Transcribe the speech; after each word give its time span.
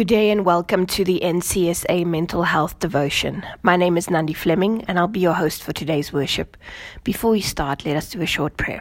Good 0.00 0.08
day 0.08 0.30
and 0.30 0.46
welcome 0.46 0.86
to 0.86 1.04
the 1.04 1.20
NCSA 1.22 2.06
Mental 2.06 2.44
Health 2.44 2.78
Devotion. 2.78 3.44
My 3.62 3.76
name 3.76 3.98
is 3.98 4.08
Nandi 4.08 4.32
Fleming 4.32 4.82
and 4.88 4.98
I'll 4.98 5.08
be 5.08 5.20
your 5.20 5.34
host 5.34 5.62
for 5.62 5.74
today's 5.74 6.10
worship. 6.10 6.56
Before 7.04 7.32
we 7.32 7.42
start, 7.42 7.84
let 7.84 7.96
us 7.96 8.08
do 8.08 8.22
a 8.22 8.26
short 8.26 8.56
prayer. 8.56 8.80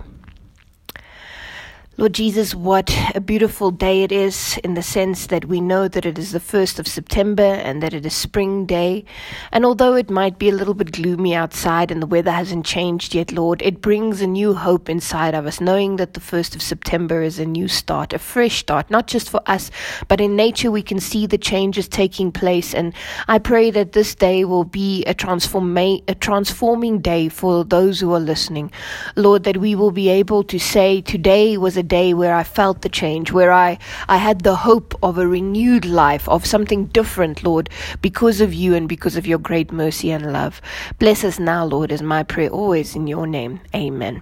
Lord 1.99 2.13
Jesus, 2.13 2.55
what 2.55 2.95
a 3.13 3.19
beautiful 3.19 3.71
day 3.71 4.03
it 4.03 4.11
is 4.13 4.57
in 4.63 4.75
the 4.75 4.81
sense 4.81 5.27
that 5.27 5.43
we 5.43 5.59
know 5.59 5.89
that 5.89 6.05
it 6.05 6.17
is 6.17 6.31
the 6.31 6.39
1st 6.39 6.79
of 6.79 6.87
September 6.87 7.43
and 7.43 7.83
that 7.83 7.93
it 7.93 8.05
is 8.05 8.13
spring 8.13 8.65
day. 8.65 9.03
And 9.51 9.65
although 9.65 9.95
it 9.95 10.09
might 10.09 10.39
be 10.39 10.47
a 10.47 10.55
little 10.55 10.73
bit 10.73 10.93
gloomy 10.93 11.35
outside 11.35 11.91
and 11.91 12.01
the 12.01 12.07
weather 12.07 12.31
hasn't 12.31 12.65
changed 12.65 13.13
yet, 13.13 13.33
Lord, 13.33 13.61
it 13.61 13.81
brings 13.81 14.21
a 14.21 14.27
new 14.27 14.53
hope 14.53 14.87
inside 14.87 15.35
of 15.35 15.45
us, 15.45 15.59
knowing 15.59 15.97
that 15.97 16.13
the 16.13 16.21
1st 16.21 16.55
of 16.55 16.61
September 16.61 17.21
is 17.21 17.37
a 17.37 17.43
new 17.43 17.67
start, 17.67 18.13
a 18.13 18.17
fresh 18.17 18.59
start, 18.59 18.89
not 18.89 19.07
just 19.07 19.29
for 19.29 19.41
us, 19.45 19.69
but 20.07 20.21
in 20.21 20.37
nature 20.37 20.71
we 20.71 20.81
can 20.81 21.01
see 21.01 21.27
the 21.27 21.37
changes 21.37 21.89
taking 21.89 22.31
place. 22.31 22.73
And 22.73 22.93
I 23.27 23.39
pray 23.39 23.71
that 23.71 23.91
this 23.91 24.15
day 24.15 24.45
will 24.45 24.63
be 24.63 25.03
a, 25.03 25.13
transforma- 25.13 26.01
a 26.07 26.15
transforming 26.15 26.99
day 26.99 27.27
for 27.27 27.65
those 27.65 27.99
who 27.99 28.13
are 28.13 28.21
listening. 28.21 28.71
Lord, 29.17 29.43
that 29.43 29.57
we 29.57 29.75
will 29.75 29.91
be 29.91 30.07
able 30.07 30.45
to 30.45 30.57
say 30.57 31.01
today 31.01 31.57
was 31.57 31.75
a 31.75 31.88
day 31.89 32.13
where 32.13 32.33
I 32.33 32.43
felt 32.43 32.81
the 32.81 32.89
change, 32.89 33.33
where 33.33 33.51
I, 33.51 33.77
I 34.07 34.17
had 34.17 34.41
the 34.41 34.55
hope 34.55 34.95
of 35.03 35.17
a 35.17 35.27
renewed 35.27 35.83
life, 35.83 36.29
of 36.29 36.45
something 36.45 36.85
different, 36.85 37.43
Lord, 37.43 37.69
because 38.01 38.39
of 38.39 38.53
you 38.53 38.75
and 38.75 38.87
because 38.87 39.17
of 39.17 39.27
your 39.27 39.39
great 39.39 39.73
mercy 39.73 40.11
and 40.11 40.31
love. 40.31 40.61
Bless 40.99 41.23
us 41.23 41.39
now, 41.39 41.65
Lord, 41.65 41.91
is 41.91 42.01
my 42.01 42.23
prayer 42.23 42.49
always 42.49 42.95
in 42.95 43.07
your 43.07 43.27
name. 43.27 43.59
Amen. 43.75 44.21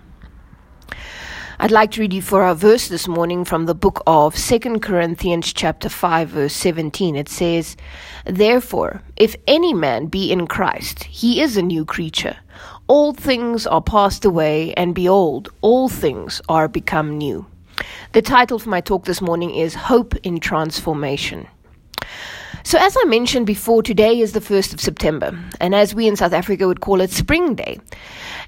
I'd 1.60 1.72
like 1.72 1.90
to 1.94 2.02
read 2.02 2.14
you 2.14 2.22
for 2.22 2.44
our 2.44 2.54
verse 2.54 2.88
this 2.88 3.08
morning 3.08 3.44
from 3.44 3.66
the 3.66 3.74
book 3.74 4.04
of 4.06 4.38
Second 4.38 4.82
Corinthians 4.82 5.52
chapter 5.52 5.90
5 5.90 6.30
verse 6.30 6.54
17. 6.54 7.16
It 7.16 7.28
says, 7.28 7.76
Therefore, 8.26 9.02
if 9.16 9.36
any 9.48 9.74
man 9.74 10.06
be 10.06 10.32
in 10.32 10.46
Christ, 10.46 11.06
he 11.06 11.42
is 11.42 11.58
a 11.58 11.64
new 11.64 11.84
creature. 11.84 12.38
All 12.86 13.12
things 13.12 13.66
are 13.66 13.82
passed 13.82 14.24
away, 14.24 14.76
and 14.76 14.94
behold, 14.94 15.50
all 15.62 15.90
things 15.90 16.44
are 16.48 16.68
become 16.68 17.18
new. 17.18 17.48
The 18.14 18.22
title 18.22 18.60
for 18.60 18.70
my 18.70 18.82
talk 18.82 19.06
this 19.06 19.22
morning 19.22 19.54
is 19.54 19.76
Hope 19.76 20.16
in 20.24 20.40
Transformation. 20.40 21.48
So, 22.64 22.78
as 22.78 22.98
I 23.00 23.06
mentioned 23.06 23.46
before, 23.46 23.82
today 23.82 24.20
is 24.20 24.34
the 24.34 24.42
1st 24.42 24.74
of 24.74 24.82
September, 24.82 25.40
and 25.62 25.74
as 25.74 25.96
we 25.96 26.06
in 26.06 26.18
South 26.18 26.34
Africa 26.34 26.68
would 26.68 26.82
call 26.82 27.00
it, 27.00 27.12
Spring 27.12 27.56
Day. 27.56 27.80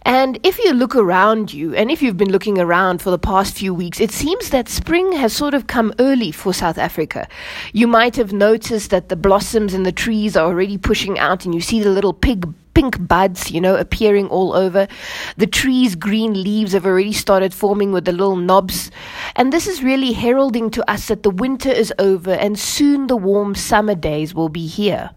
And 0.04 0.40
if 0.44 0.58
you 0.60 0.74
look 0.74 0.96
around 0.96 1.54
you, 1.54 1.74
and 1.74 1.90
if 1.90 2.02
you've 2.02 2.18
been 2.18 2.32
looking 2.32 2.58
around 2.58 3.02
for 3.02 3.12
the 3.12 3.20
past 3.20 3.56
few 3.56 3.74
weeks, 3.74 4.00
it 4.02 4.12
seems 4.12 4.50
that 4.50 4.68
spring 4.68 5.14
has 5.14 5.32
sort 5.32 5.54
of 5.54 5.68
come 5.68 5.94
early 6.00 6.32
for 6.32 6.54
South 6.54 6.78
Africa. 6.78 7.28
You 7.72 7.88
might 7.88 8.16
have 8.18 8.34
noticed 8.34 8.90
that 8.90 9.10
the 9.10 9.16
blossoms 9.16 9.74
in 9.74 9.84
the 9.84 9.92
trees 9.92 10.36
are 10.36 10.48
already 10.48 10.78
pushing 10.78 11.18
out, 11.18 11.46
and 11.46 11.56
you 11.56 11.62
see 11.62 11.82
the 11.82 11.90
little 11.90 12.14
pig 12.14 12.46
pink 12.80 13.08
buds, 13.10 13.52
you 13.52 13.60
know, 13.60 13.76
appearing 13.76 14.30
all 14.30 14.54
over. 14.54 14.88
The 15.36 15.48
trees' 15.48 15.96
green 15.96 16.44
leaves 16.44 16.72
have 16.72 16.86
already 16.86 17.12
started 17.12 17.54
forming 17.54 17.92
with 17.92 18.06
the 18.06 18.14
little 18.14 18.38
knobs. 18.38 18.90
And 19.36 19.52
this 19.52 19.68
is 19.68 19.84
really 19.84 20.14
heralding 20.14 20.70
to 20.72 20.90
us 20.90 21.10
that 21.10 21.24
the 21.24 21.30
winter 21.30 21.70
is 21.70 21.94
over 22.00 22.32
and 22.32 22.58
soon 22.58 23.08
the 23.08 23.18
warm 23.18 23.54
summer 23.54 23.96
days 23.96 24.34
will 24.34 24.48
be 24.48 24.66
here. 24.66 25.10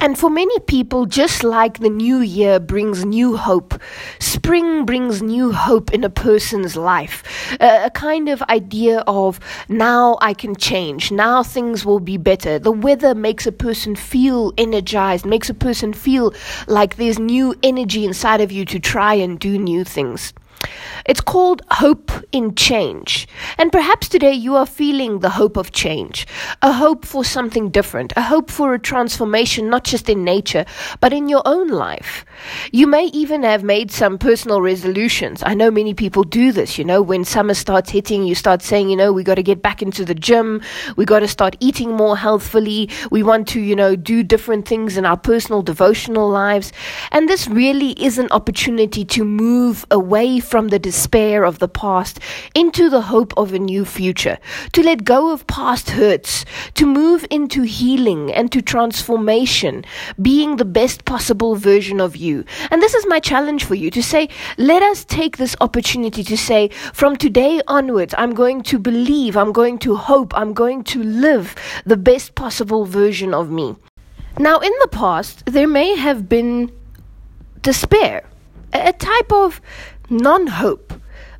And 0.00 0.18
for 0.18 0.30
many 0.30 0.58
people, 0.60 1.06
just 1.06 1.44
like 1.44 1.78
the 1.78 1.88
new 1.88 2.18
year 2.18 2.58
brings 2.58 3.04
new 3.04 3.36
hope, 3.36 3.80
spring 4.18 4.84
brings 4.84 5.22
new 5.22 5.52
hope 5.52 5.92
in 5.92 6.02
a 6.02 6.10
person's 6.10 6.76
life. 6.76 7.22
Uh, 7.60 7.82
a 7.84 7.90
kind 7.90 8.28
of 8.28 8.42
idea 8.42 9.04
of 9.06 9.38
now 9.68 10.18
I 10.20 10.34
can 10.34 10.56
change, 10.56 11.12
now 11.12 11.44
things 11.44 11.84
will 11.84 12.00
be 12.00 12.16
better. 12.16 12.58
The 12.58 12.72
weather 12.72 13.14
makes 13.14 13.46
a 13.46 13.52
person 13.52 13.94
feel 13.94 14.52
energized, 14.58 15.24
makes 15.24 15.48
a 15.48 15.54
person 15.54 15.92
feel 15.92 16.34
like 16.66 16.96
there's 16.96 17.20
new 17.20 17.54
energy 17.62 18.04
inside 18.04 18.40
of 18.40 18.50
you 18.50 18.64
to 18.64 18.80
try 18.80 19.14
and 19.14 19.38
do 19.38 19.56
new 19.56 19.84
things. 19.84 20.32
It's 21.04 21.20
called 21.20 21.62
hope 21.70 22.12
in 22.30 22.54
change. 22.54 23.26
And 23.58 23.72
perhaps 23.72 24.08
today 24.08 24.32
you 24.32 24.54
are 24.56 24.66
feeling 24.66 25.18
the 25.18 25.30
hope 25.30 25.56
of 25.56 25.72
change, 25.72 26.26
a 26.62 26.72
hope 26.72 27.04
for 27.04 27.24
something 27.24 27.70
different, 27.70 28.12
a 28.16 28.22
hope 28.22 28.50
for 28.50 28.74
a 28.74 28.78
transformation, 28.78 29.68
not 29.68 29.84
just 29.84 30.08
in 30.08 30.24
nature, 30.24 30.64
but 31.00 31.12
in 31.12 31.28
your 31.28 31.42
own 31.44 31.68
life. 31.68 32.24
You 32.70 32.86
may 32.86 33.06
even 33.06 33.42
have 33.42 33.64
made 33.64 33.90
some 33.90 34.18
personal 34.18 34.60
resolutions. 34.62 35.42
I 35.44 35.54
know 35.54 35.70
many 35.70 35.94
people 35.94 36.22
do 36.22 36.52
this, 36.52 36.78
you 36.78 36.84
know, 36.84 37.02
when 37.02 37.24
summer 37.24 37.54
starts 37.54 37.90
hitting, 37.90 38.24
you 38.24 38.34
start 38.34 38.62
saying, 38.62 38.88
you 38.88 38.96
know, 38.96 39.12
we 39.12 39.24
got 39.24 39.36
to 39.36 39.42
get 39.42 39.62
back 39.62 39.82
into 39.82 40.04
the 40.04 40.14
gym, 40.14 40.62
we 40.96 41.04
got 41.04 41.20
to 41.20 41.28
start 41.28 41.56
eating 41.60 41.92
more 41.96 42.16
healthfully, 42.16 42.88
we 43.10 43.22
want 43.22 43.48
to, 43.48 43.60
you 43.60 43.74
know, 43.74 43.96
do 43.96 44.22
different 44.22 44.66
things 44.66 44.96
in 44.96 45.04
our 45.04 45.16
personal 45.16 45.62
devotional 45.62 46.28
lives. 46.28 46.72
And 47.10 47.28
this 47.28 47.48
really 47.48 47.92
is 47.92 48.18
an 48.18 48.28
opportunity 48.30 49.04
to 49.06 49.24
move 49.24 49.84
away 49.90 50.40
the 50.52 50.78
despair 50.78 51.44
of 51.44 51.58
the 51.58 51.68
past 51.68 52.20
into 52.54 52.88
the 52.88 53.00
hope 53.00 53.32
of 53.36 53.52
a 53.52 53.58
new 53.58 53.84
future, 53.84 54.38
to 54.72 54.82
let 54.82 55.04
go 55.04 55.32
of 55.32 55.46
past 55.46 55.90
hurts, 55.90 56.44
to 56.74 56.86
move 56.86 57.26
into 57.30 57.62
healing 57.62 58.32
and 58.32 58.52
to 58.52 58.60
transformation, 58.60 59.84
being 60.20 60.56
the 60.56 60.64
best 60.64 61.04
possible 61.04 61.56
version 61.56 62.00
of 62.00 62.16
you. 62.16 62.44
And 62.70 62.82
this 62.82 62.94
is 62.94 63.06
my 63.06 63.18
challenge 63.18 63.64
for 63.64 63.74
you 63.74 63.90
to 63.90 64.02
say, 64.02 64.28
let 64.58 64.82
us 64.82 65.04
take 65.04 65.36
this 65.36 65.56
opportunity 65.60 66.22
to 66.22 66.36
say, 66.36 66.68
from 66.92 67.16
today 67.16 67.60
onwards, 67.66 68.14
I'm 68.18 68.34
going 68.34 68.62
to 68.64 68.78
believe, 68.78 69.36
I'm 69.36 69.52
going 69.52 69.78
to 69.78 69.96
hope, 69.96 70.36
I'm 70.36 70.52
going 70.52 70.84
to 70.84 71.02
live 71.02 71.54
the 71.86 71.96
best 71.96 72.34
possible 72.34 72.84
version 72.84 73.32
of 73.32 73.50
me. 73.50 73.74
Now, 74.38 74.58
in 74.58 74.72
the 74.80 74.88
past, 74.88 75.44
there 75.46 75.68
may 75.68 75.96
have 75.96 76.28
been 76.28 76.72
despair, 77.60 78.24
a 78.72 78.92
type 78.92 79.30
of 79.32 79.60
non 80.10 80.46
hope. 80.46 80.94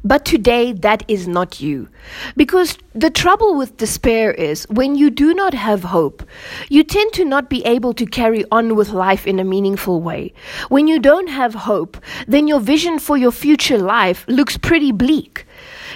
But 0.04 0.24
today, 0.24 0.72
that 0.72 1.04
is 1.06 1.28
not 1.28 1.60
you. 1.60 1.88
Because 2.36 2.76
the 2.92 3.10
trouble 3.10 3.54
with 3.54 3.76
despair 3.76 4.32
is 4.32 4.64
when 4.68 4.96
you 4.96 5.10
do 5.10 5.32
not 5.32 5.54
have 5.54 5.84
hope, 5.84 6.24
you 6.68 6.82
tend 6.82 7.12
to 7.12 7.24
not 7.24 7.48
be 7.48 7.64
able 7.64 7.94
to 7.94 8.06
carry 8.06 8.44
on 8.50 8.74
with 8.74 8.88
life 8.90 9.28
in 9.28 9.38
a 9.38 9.44
meaningful 9.44 10.00
way. 10.00 10.32
When 10.68 10.88
you 10.88 10.98
don't 10.98 11.28
have 11.28 11.54
hope, 11.54 11.96
then 12.26 12.48
your 12.48 12.58
vision 12.58 12.98
for 12.98 13.16
your 13.16 13.30
future 13.30 13.78
life 13.78 14.24
looks 14.26 14.56
pretty 14.56 14.90
bleak. 14.90 15.46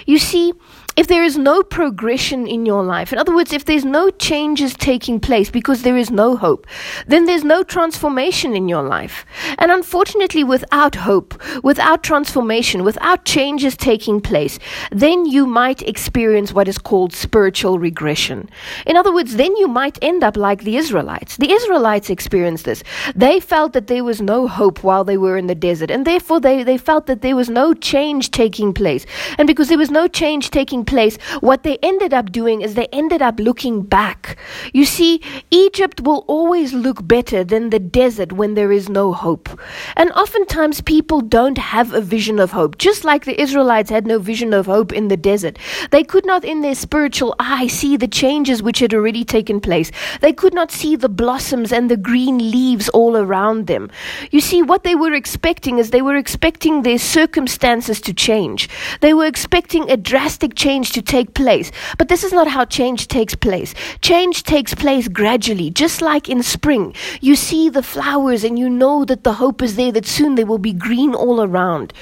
You 0.05 0.19
see, 0.19 0.53
if 0.97 1.07
there 1.07 1.23
is 1.23 1.37
no 1.37 1.61
progression 1.61 2.47
in 2.47 2.65
your 2.65 2.83
life, 2.83 3.13
in 3.13 3.19
other 3.19 3.35
words, 3.35 3.53
if 3.53 3.65
there's 3.65 3.85
no 3.85 4.09
changes 4.09 4.73
taking 4.73 5.19
place 5.19 5.51
because 5.51 5.83
there 5.83 5.95
is 5.95 6.09
no 6.09 6.35
hope, 6.35 6.65
then 7.05 7.25
there's 7.25 7.43
no 7.43 7.61
transformation 7.61 8.55
in 8.55 8.67
your 8.67 8.81
life. 8.81 9.23
And 9.59 9.71
unfortunately, 9.71 10.43
without 10.43 10.95
hope, 10.95 11.39
without 11.63 12.01
transformation, 12.01 12.83
without 12.83 13.25
changes 13.25 13.77
taking 13.77 14.19
place, 14.19 14.57
then 14.91 15.27
you 15.27 15.45
might 15.45 15.83
experience 15.83 16.51
what 16.51 16.67
is 16.67 16.79
called 16.79 17.13
spiritual 17.13 17.77
regression. 17.77 18.49
In 18.87 18.97
other 18.97 19.13
words, 19.13 19.35
then 19.35 19.55
you 19.55 19.67
might 19.67 19.99
end 20.01 20.23
up 20.23 20.35
like 20.35 20.63
the 20.63 20.77
Israelites. 20.77 21.37
The 21.37 21.51
Israelites 21.51 22.09
experienced 22.09 22.65
this. 22.65 22.83
They 23.15 23.39
felt 23.39 23.73
that 23.73 23.85
there 23.85 24.03
was 24.03 24.19
no 24.19 24.47
hope 24.47 24.83
while 24.83 25.03
they 25.03 25.17
were 25.17 25.37
in 25.37 25.45
the 25.45 25.53
desert, 25.53 25.91
and 25.91 26.07
therefore 26.07 26.39
they, 26.39 26.63
they 26.63 26.79
felt 26.79 27.05
that 27.05 27.21
there 27.21 27.35
was 27.35 27.51
no 27.51 27.75
change 27.75 28.31
taking 28.31 28.73
place. 28.73 29.05
And 29.37 29.45
because 29.45 29.69
there 29.69 29.77
was 29.77 29.91
no 29.91 30.07
change 30.07 30.49
taking 30.49 30.86
place, 30.87 31.17
what 31.41 31.63
they 31.63 31.77
ended 31.83 32.13
up 32.13 32.31
doing 32.31 32.61
is 32.61 32.73
they 32.73 32.87
ended 32.87 33.21
up 33.21 33.39
looking 33.39 33.83
back. 33.83 34.37
You 34.73 34.85
see, 34.85 35.21
Egypt 35.51 36.01
will 36.01 36.25
always 36.27 36.73
look 36.73 37.07
better 37.07 37.43
than 37.43 37.69
the 37.69 37.79
desert 37.79 38.31
when 38.31 38.55
there 38.55 38.71
is 38.71 38.89
no 38.89 39.13
hope. 39.13 39.49
And 39.95 40.11
oftentimes 40.13 40.81
people 40.81 41.21
don't 41.21 41.57
have 41.57 41.93
a 41.93 42.01
vision 42.01 42.39
of 42.39 42.51
hope, 42.51 42.77
just 42.77 43.03
like 43.03 43.25
the 43.25 43.39
Israelites 43.39 43.89
had 43.89 44.07
no 44.07 44.17
vision 44.17 44.53
of 44.53 44.65
hope 44.65 44.91
in 44.91 45.09
the 45.09 45.17
desert. 45.17 45.59
They 45.91 46.03
could 46.03 46.25
not, 46.25 46.43
in 46.43 46.61
their 46.61 46.75
spiritual 46.75 47.35
eye, 47.39 47.67
see 47.67 47.97
the 47.97 48.07
changes 48.07 48.63
which 48.63 48.79
had 48.79 48.93
already 48.93 49.23
taken 49.23 49.59
place. 49.59 49.91
They 50.21 50.33
could 50.33 50.53
not 50.53 50.71
see 50.71 50.95
the 50.95 51.09
blossoms 51.09 51.73
and 51.73 51.91
the 51.91 51.97
green 51.97 52.37
leaves 52.51 52.89
all 52.89 53.17
around 53.17 53.67
them. 53.67 53.91
You 54.31 54.39
see, 54.39 54.61
what 54.61 54.83
they 54.83 54.95
were 54.95 55.13
expecting 55.13 55.77
is 55.77 55.89
they 55.89 56.01
were 56.01 56.15
expecting 56.15 56.81
their 56.81 56.97
circumstances 56.97 57.99
to 58.01 58.13
change. 58.13 58.69
They 59.01 59.13
were 59.13 59.25
expecting 59.25 59.89
a 59.89 59.97
drastic 59.97 60.55
change 60.55 60.76
change 60.77 60.91
to 60.91 61.01
take 61.01 61.33
place. 61.33 61.71
But 61.97 62.07
this 62.07 62.23
is 62.23 62.31
not 62.31 62.47
how 62.47 62.63
change 62.65 63.07
takes 63.07 63.33
place. 63.33 63.73
Change 64.01 64.43
takes 64.43 64.75
place 64.75 65.07
gradually, 65.07 65.71
just 65.71 66.03
like 66.03 66.29
in 66.29 66.43
spring. 66.43 66.93
You 67.19 67.35
see 67.35 67.67
the 67.69 67.81
flowers 67.81 68.43
and 68.43 68.59
you 68.59 68.69
know 68.69 69.03
that 69.05 69.23
the 69.23 69.33
hope 69.33 69.63
is 69.63 69.75
there, 69.75 69.91
that 69.91 70.05
soon 70.05 70.35
they 70.35 70.43
will 70.43 70.59
be 70.59 70.73
green 70.73 71.15
all 71.15 71.41
around. 71.41 71.93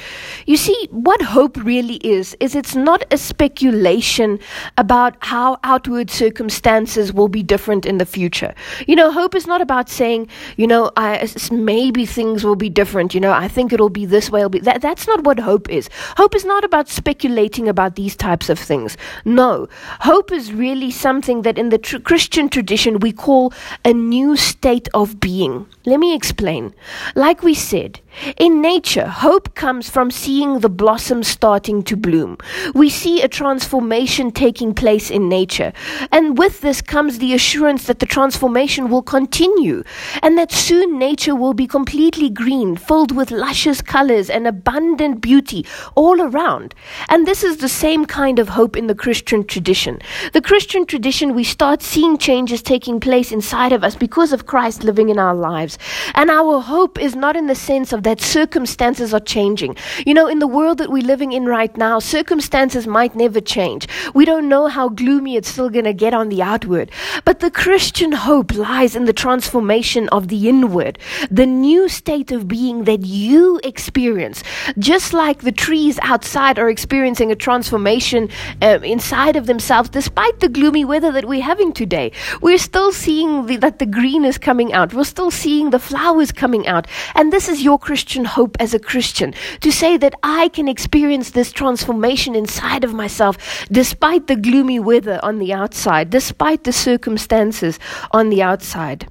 You 0.46 0.58
see, 0.58 0.76
what 0.92 1.22
hope 1.22 1.56
really 1.64 2.00
is, 2.04 2.36
is 2.42 2.54
it's 2.54 2.76
not 2.76 3.06
a 3.12 3.18
speculation 3.18 4.40
about 4.78 5.16
how 5.22 5.58
outward 5.64 6.10
circumstances 6.10 7.14
will 7.14 7.30
be 7.30 7.44
different 7.44 7.86
in 7.86 7.98
the 7.98 8.06
future. 8.06 8.54
You 8.88 8.98
know, 8.98 9.10
hope 9.10 9.36
is 9.36 9.48
not 9.48 9.62
about 9.62 9.88
saying, 9.90 10.28
you 10.58 10.68
know, 10.68 10.92
I, 10.98 11.30
maybe 11.50 12.06
things 12.06 12.44
will 12.44 12.58
be 12.58 12.70
different. 12.70 13.14
You 13.14 13.22
know, 13.22 13.32
I 13.32 13.48
think 13.48 13.72
it'll 13.72 13.96
be 14.02 14.06
this 14.06 14.30
way. 14.30 14.42
It'll 14.42 14.50
be 14.50 14.60
that. 14.60 14.82
That's 14.82 15.08
not 15.08 15.24
what 15.24 15.40
hope 15.40 15.70
is. 15.70 15.90
Hope 16.18 16.36
is 16.36 16.44
not 16.44 16.66
about 16.66 16.90
speculating 16.90 17.70
about 17.70 17.96
these 17.96 18.18
types 18.18 18.50
of 18.50 18.65
things. 18.66 18.98
No. 19.24 19.68
Hope 20.02 20.32
is 20.32 20.52
really 20.54 20.92
something 20.92 21.44
that 21.44 21.58
in 21.58 21.70
the 21.70 21.78
tr- 21.78 22.00
Christian 22.00 22.50
tradition 22.50 23.00
we 23.00 23.12
call 23.12 23.54
a 23.84 23.94
new 23.94 24.36
state 24.36 24.88
of 24.94 25.20
being. 25.20 25.68
Let 25.86 26.00
me 26.00 26.16
explain. 26.16 26.74
Like 27.16 27.44
we 27.44 27.54
said, 27.54 28.00
in 28.38 28.62
nature, 28.62 29.08
hope 29.08 29.56
comes 29.56 29.90
from 29.90 30.12
seeing 30.12 30.60
the 30.60 30.70
blossoms 30.70 31.28
starting 31.28 31.84
to 31.84 31.98
bloom. 31.98 32.38
We 32.74 32.90
see 32.90 33.22
a 33.22 33.28
transformation 33.28 34.32
taking 34.32 34.74
place 34.74 35.12
in 35.12 35.28
nature. 35.28 35.74
And 36.12 36.38
with 36.38 36.62
this 36.62 36.82
comes 36.82 37.18
the 37.18 37.34
assurance 37.34 37.88
that 37.88 38.00
the 38.00 38.06
transformation 38.06 38.90
will 38.90 39.02
continue 39.02 39.84
and 40.22 40.38
that 40.38 40.52
soon 40.52 40.98
nature 40.98 41.36
will 41.36 41.54
be 41.54 41.68
completely 41.68 42.30
green, 42.30 42.76
filled 42.76 43.12
with 43.12 43.32
luscious 43.32 43.82
colors 43.82 44.30
and 44.30 44.48
abundant 44.48 45.22
beauty 45.22 45.66
all 45.96 46.22
around. 46.22 46.74
And 47.10 47.28
this 47.28 47.44
is 47.44 47.58
the 47.58 47.70
same 47.70 48.06
kind 48.06 48.40
of 48.40 48.50
hope 48.50 48.78
in 48.78 48.88
the 48.88 48.96
Christian 48.96 49.44
tradition. 49.44 50.00
The 50.34 50.42
Christian 50.42 50.86
tradition, 50.86 51.36
we 51.36 51.44
start 51.44 51.82
seeing 51.82 52.18
changes 52.18 52.62
taking 52.62 53.00
place 53.00 53.32
inside 53.32 53.74
of 53.74 53.84
us 53.84 53.96
because 53.96 54.32
of 54.32 54.46
Christ 54.46 54.84
living 54.84 55.10
in 55.10 55.20
our 55.20 55.36
lives. 55.36 55.78
And 56.14 56.30
our 56.30 56.62
hope 56.62 56.98
is 57.00 57.16
not 57.16 57.36
in 57.36 57.48
the 57.48 57.56
sense 57.56 57.92
of 57.92 58.05
that 58.06 58.22
circumstances 58.22 59.14
are 59.14 59.20
changing. 59.20 59.76
You 60.06 60.14
know, 60.14 60.28
in 60.28 60.40
the 60.40 60.48
world 60.48 60.78
that 60.78 60.92
we're 60.92 61.04
living 61.04 61.32
in 61.32 61.46
right 61.46 61.76
now, 61.76 61.98
circumstances 61.98 62.86
might 62.86 63.16
never 63.16 63.42
change. 63.42 63.88
We 64.14 64.26
don't 64.26 64.48
know 64.48 64.68
how 64.68 64.90
gloomy 64.90 65.36
it's 65.36 65.50
still 65.50 65.72
going 65.72 65.86
to 65.86 65.94
get 65.94 66.14
on 66.14 66.30
the 66.30 66.44
outward. 66.44 66.92
But 67.26 67.40
the 67.40 67.50
Christian 67.50 68.12
hope 68.12 68.54
lies 68.54 68.96
in 68.96 69.06
the 69.06 69.14
transformation 69.26 70.08
of 70.10 70.28
the 70.28 70.48
inward, 70.48 71.00
the 71.32 71.48
new 71.48 71.90
state 71.90 72.32
of 72.32 72.48
being 72.48 72.84
that 72.84 73.02
you 73.06 73.60
experience. 73.64 74.44
Just 74.78 75.12
like 75.12 75.42
the 75.42 75.52
trees 75.52 75.98
outside 76.04 76.60
are 76.60 76.70
experiencing 76.70 77.32
a 77.32 77.36
transformation 77.36 78.30
uh, 78.62 78.80
inside 78.84 79.36
of 79.36 79.48
themselves, 79.48 79.90
despite 79.90 80.40
the 80.42 80.50
gloomy 80.50 80.86
weather 80.86 81.12
that 81.12 81.26
we're 81.26 81.42
having 81.42 81.74
today, 81.74 82.12
we're 82.42 82.60
still 82.60 82.92
seeing 82.92 83.48
the, 83.48 83.58
that 83.58 83.80
the 83.80 83.86
green 83.88 84.26
is 84.26 84.38
coming 84.38 84.74
out. 84.74 84.94
We're 84.94 85.06
still 85.06 85.32
seeing 85.32 85.72
the 85.72 85.80
flowers 85.80 86.32
coming 86.32 86.68
out. 86.68 86.86
And 87.16 87.34
this 87.34 87.50
is 87.50 87.64
your 87.64 87.80
Christian 87.80 87.95
hope 88.26 88.58
as 88.60 88.74
a 88.74 88.80
Christian 88.80 89.34
to 89.62 89.72
say 89.72 89.98
that 89.98 90.14
I 90.24 90.50
can 90.50 90.68
experience 90.68 91.32
this 91.32 91.52
transformation 91.52 92.36
inside 92.36 92.84
of 92.84 92.94
myself 92.94 93.38
despite 93.72 94.28
the 94.28 94.36
gloomy 94.36 94.80
weather 94.80 95.20
on 95.24 95.40
the 95.40 95.54
outside, 95.54 96.10
despite 96.10 96.64
the 96.64 96.74
circumstances 96.74 97.80
on 98.12 98.30
the 98.30 98.42
outside. 98.42 99.08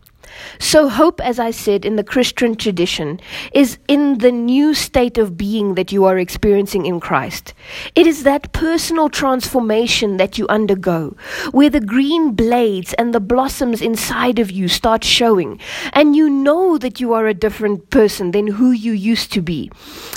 So, 0.59 0.89
hope, 0.89 1.21
as 1.21 1.39
I 1.39 1.51
said, 1.51 1.85
in 1.85 1.97
the 1.97 2.05
Christian 2.05 2.55
tradition, 2.55 3.21
is 3.53 3.79
in 3.89 4.19
the 4.19 4.33
new 4.33 4.75
state 4.75 5.19
of 5.19 5.37
being 5.37 5.75
that 5.75 5.93
you 5.93 6.05
are 6.05 6.19
experiencing 6.19 6.87
in 6.87 7.01
Christ. 7.01 7.55
It 7.95 8.07
is 8.07 8.23
that 8.25 8.53
personal 8.53 9.09
transformation 9.09 10.17
that 10.17 10.39
you 10.39 10.47
undergo, 10.49 11.17
where 11.53 11.71
the 11.71 11.81
green 11.81 12.33
blades 12.33 12.95
and 12.95 13.15
the 13.15 13.21
blossoms 13.21 13.81
inside 13.81 14.39
of 14.39 14.51
you 14.51 14.69
start 14.69 15.05
showing, 15.05 15.61
and 15.93 16.17
you 16.17 16.29
know 16.31 16.79
that 16.79 17.01
you 17.01 17.13
are 17.13 17.27
a 17.27 17.35
different 17.35 17.91
person 17.91 18.31
than 18.31 18.47
who 18.47 18.71
you 18.71 18.93
used 18.93 19.33
to 19.33 19.43
be. 19.43 19.71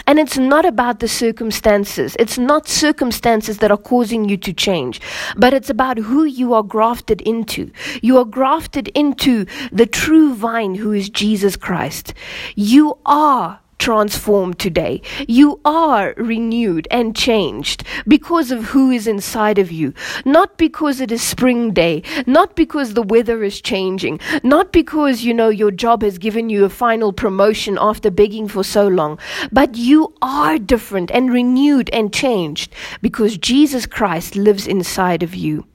And 0.06 0.20
it's 0.20 0.38
not 0.38 0.66
about 0.66 1.00
the 1.00 1.08
circumstances, 1.08 2.16
it's 2.20 2.38
not 2.38 2.68
circumstances 2.68 3.58
that 3.60 3.72
are 3.72 3.78
causing 3.78 4.30
you 4.30 4.38
to 4.38 4.54
change, 4.54 5.02
but 5.36 5.54
it's 5.54 5.70
about 5.70 5.98
who 5.98 6.24
you 6.24 6.54
are 6.54 6.64
grafted 6.64 7.22
into. 7.22 7.72
You 8.02 8.18
are 8.18 8.26
grafted 8.26 8.88
into 8.90 9.46
the 9.72 9.86
true 10.08 10.34
vine 10.34 10.76
who 10.76 10.94
is 10.94 11.10
Jesus 11.10 11.58
Christ. 11.58 12.14
You 12.56 12.98
are 13.06 13.60
transformed 13.78 14.58
today. 14.58 15.02
You 15.28 15.60
are 15.66 16.14
renewed 16.16 16.88
and 16.90 17.14
changed 17.14 17.84
because 18.08 18.50
of 18.50 18.64
who 18.64 18.90
is 18.90 19.06
inside 19.06 19.60
of 19.60 19.70
you. 19.70 19.94
Not 20.24 20.58
because 20.58 21.02
it 21.02 21.12
is 21.12 21.22
spring 21.22 21.74
day, 21.74 22.04
not 22.26 22.56
because 22.56 22.94
the 22.94 23.02
weather 23.02 23.44
is 23.44 23.60
changing, 23.60 24.22
not 24.44 24.72
because, 24.72 25.26
you 25.26 25.34
know, 25.34 25.50
your 25.50 25.72
job 25.72 26.04
has 26.04 26.18
given 26.18 26.50
you 26.50 26.64
a 26.64 26.70
final 26.70 27.12
promotion 27.12 27.78
after 27.78 28.10
begging 28.10 28.48
for 28.48 28.64
so 28.64 28.88
long, 28.88 29.20
but 29.52 29.76
you 29.76 30.14
are 30.22 30.58
different 30.58 31.12
and 31.12 31.34
renewed 31.34 31.90
and 31.90 32.14
changed 32.14 32.74
because 33.02 33.38
Jesus 33.38 33.86
Christ 33.86 34.38
lives 34.38 34.68
inside 34.68 35.22
of 35.22 35.36
you. 35.36 35.66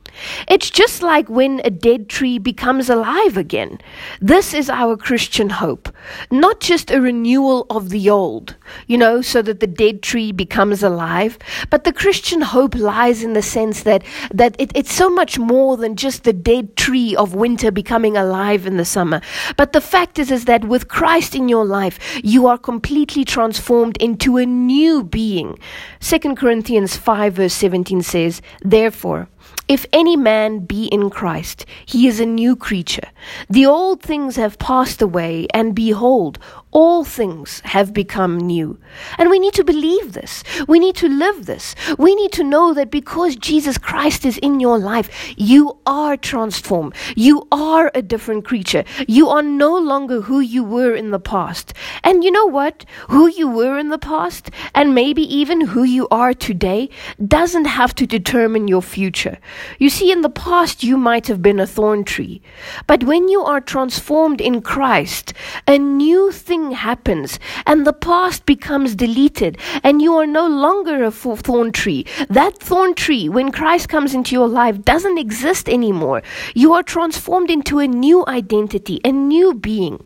It's 0.48 0.70
just 0.70 1.02
like 1.02 1.28
when 1.28 1.60
a 1.64 1.70
dead 1.70 2.08
tree 2.08 2.38
becomes 2.38 2.88
alive 2.90 3.36
again. 3.36 3.80
This 4.20 4.54
is 4.54 4.68
our 4.68 4.96
Christian 4.96 5.50
hope. 5.50 5.88
Not 6.30 6.60
just 6.60 6.90
a 6.90 7.00
renewal 7.00 7.66
of 7.70 7.90
the 7.90 8.10
old, 8.10 8.56
you 8.86 8.98
know, 8.98 9.22
so 9.22 9.42
that 9.42 9.60
the 9.60 9.66
dead 9.66 10.02
tree 10.02 10.32
becomes 10.32 10.82
alive, 10.82 11.38
but 11.70 11.84
the 11.84 11.92
Christian 11.92 12.40
hope 12.40 12.74
lies 12.74 13.22
in 13.22 13.32
the 13.32 13.42
sense 13.42 13.82
that, 13.82 14.02
that 14.32 14.56
it, 14.58 14.72
it's 14.74 14.92
so 14.92 15.08
much 15.08 15.38
more 15.38 15.76
than 15.76 15.96
just 15.96 16.24
the 16.24 16.32
dead 16.32 16.76
tree 16.76 17.14
of 17.16 17.34
winter 17.34 17.70
becoming 17.70 18.16
alive 18.16 18.66
in 18.66 18.76
the 18.76 18.84
summer. 18.84 19.20
But 19.56 19.72
the 19.72 19.80
fact 19.80 20.18
is, 20.18 20.30
is 20.30 20.44
that 20.46 20.64
with 20.64 20.88
Christ 20.88 21.34
in 21.34 21.48
your 21.48 21.64
life, 21.64 21.98
you 22.22 22.46
are 22.46 22.58
completely 22.58 23.24
transformed 23.24 23.96
into 23.98 24.36
a 24.36 24.46
new 24.46 25.02
being. 25.04 25.58
2 26.00 26.34
Corinthians 26.34 26.96
5 26.96 27.34
verse 27.34 27.54
17 27.54 28.02
says, 28.02 28.42
Therefore, 28.62 29.28
if 29.68 29.86
any 29.92 30.16
man 30.16 30.60
be 30.60 30.86
in 30.86 31.10
Christ, 31.10 31.66
he 31.86 32.06
is 32.06 32.20
a 32.20 32.26
new 32.26 32.56
creature. 32.56 33.08
The 33.48 33.66
old 33.66 34.02
things 34.02 34.36
have 34.36 34.58
passed 34.58 35.00
away, 35.00 35.46
and 35.54 35.74
behold, 35.74 36.38
all 36.72 37.04
things 37.04 37.60
have 37.64 37.92
become 37.92 38.38
new. 38.38 38.78
And 39.18 39.30
we 39.30 39.38
need 39.38 39.54
to 39.54 39.64
believe 39.64 40.12
this. 40.12 40.42
We 40.66 40.78
need 40.78 40.96
to 40.96 41.08
live 41.08 41.46
this. 41.46 41.74
We 41.98 42.14
need 42.14 42.32
to 42.32 42.44
know 42.44 42.74
that 42.74 42.90
because 42.90 43.36
Jesus 43.36 43.78
Christ 43.78 44.24
is 44.24 44.38
in 44.38 44.58
your 44.58 44.78
life, 44.78 45.34
you 45.36 45.78
are 45.86 46.16
transformed. 46.16 46.94
You 47.14 47.46
are 47.52 47.90
a 47.94 48.02
different 48.02 48.44
creature. 48.44 48.84
You 49.06 49.28
are 49.28 49.42
no 49.42 49.76
longer 49.76 50.22
who 50.22 50.40
you 50.40 50.64
were 50.64 50.94
in 50.94 51.10
the 51.10 51.20
past. 51.20 51.74
And 52.02 52.24
you 52.24 52.30
know 52.30 52.46
what? 52.46 52.84
Who 53.08 53.28
you 53.28 53.48
were 53.48 53.78
in 53.78 53.90
the 53.90 53.98
past, 53.98 54.50
and 54.74 54.94
maybe 54.94 55.22
even 55.22 55.60
who 55.60 55.82
you 55.82 56.08
are 56.10 56.32
today, 56.32 56.88
doesn't 57.26 57.66
have 57.66 57.94
to 57.96 58.06
determine 58.06 58.66
your 58.68 58.82
future. 58.82 59.38
You 59.78 59.90
see, 59.90 60.10
in 60.10 60.22
the 60.22 60.30
past, 60.30 60.82
you 60.82 60.96
might 60.96 61.26
have 61.26 61.42
been 61.42 61.60
a 61.60 61.66
thorn 61.66 62.04
tree. 62.04 62.40
But 62.86 63.04
when 63.04 63.28
you 63.28 63.42
are 63.42 63.60
transformed 63.60 64.40
in 64.40 64.62
Christ, 64.62 65.34
a 65.66 65.78
new 65.78 66.32
thing 66.32 66.61
happens 66.70 67.38
and 67.66 67.86
the 67.86 67.92
past 67.92 68.46
becomes 68.46 68.94
deleted 68.94 69.58
and 69.82 70.00
you 70.00 70.14
are 70.14 70.26
no 70.26 70.46
longer 70.46 71.02
a 71.02 71.10
thorn 71.10 71.72
tree. 71.72 72.06
That 72.30 72.58
thorn 72.58 72.94
tree, 72.94 73.28
when 73.28 73.50
Christ 73.50 73.88
comes 73.88 74.14
into 74.14 74.34
your 74.34 74.48
life, 74.48 74.82
doesn't 74.82 75.18
exist 75.18 75.68
anymore. 75.68 76.22
You 76.54 76.72
are 76.74 76.82
transformed 76.82 77.50
into 77.50 77.80
a 77.80 77.88
new 77.88 78.24
identity, 78.26 79.00
a 79.04 79.12
new 79.12 79.54
being. 79.54 80.04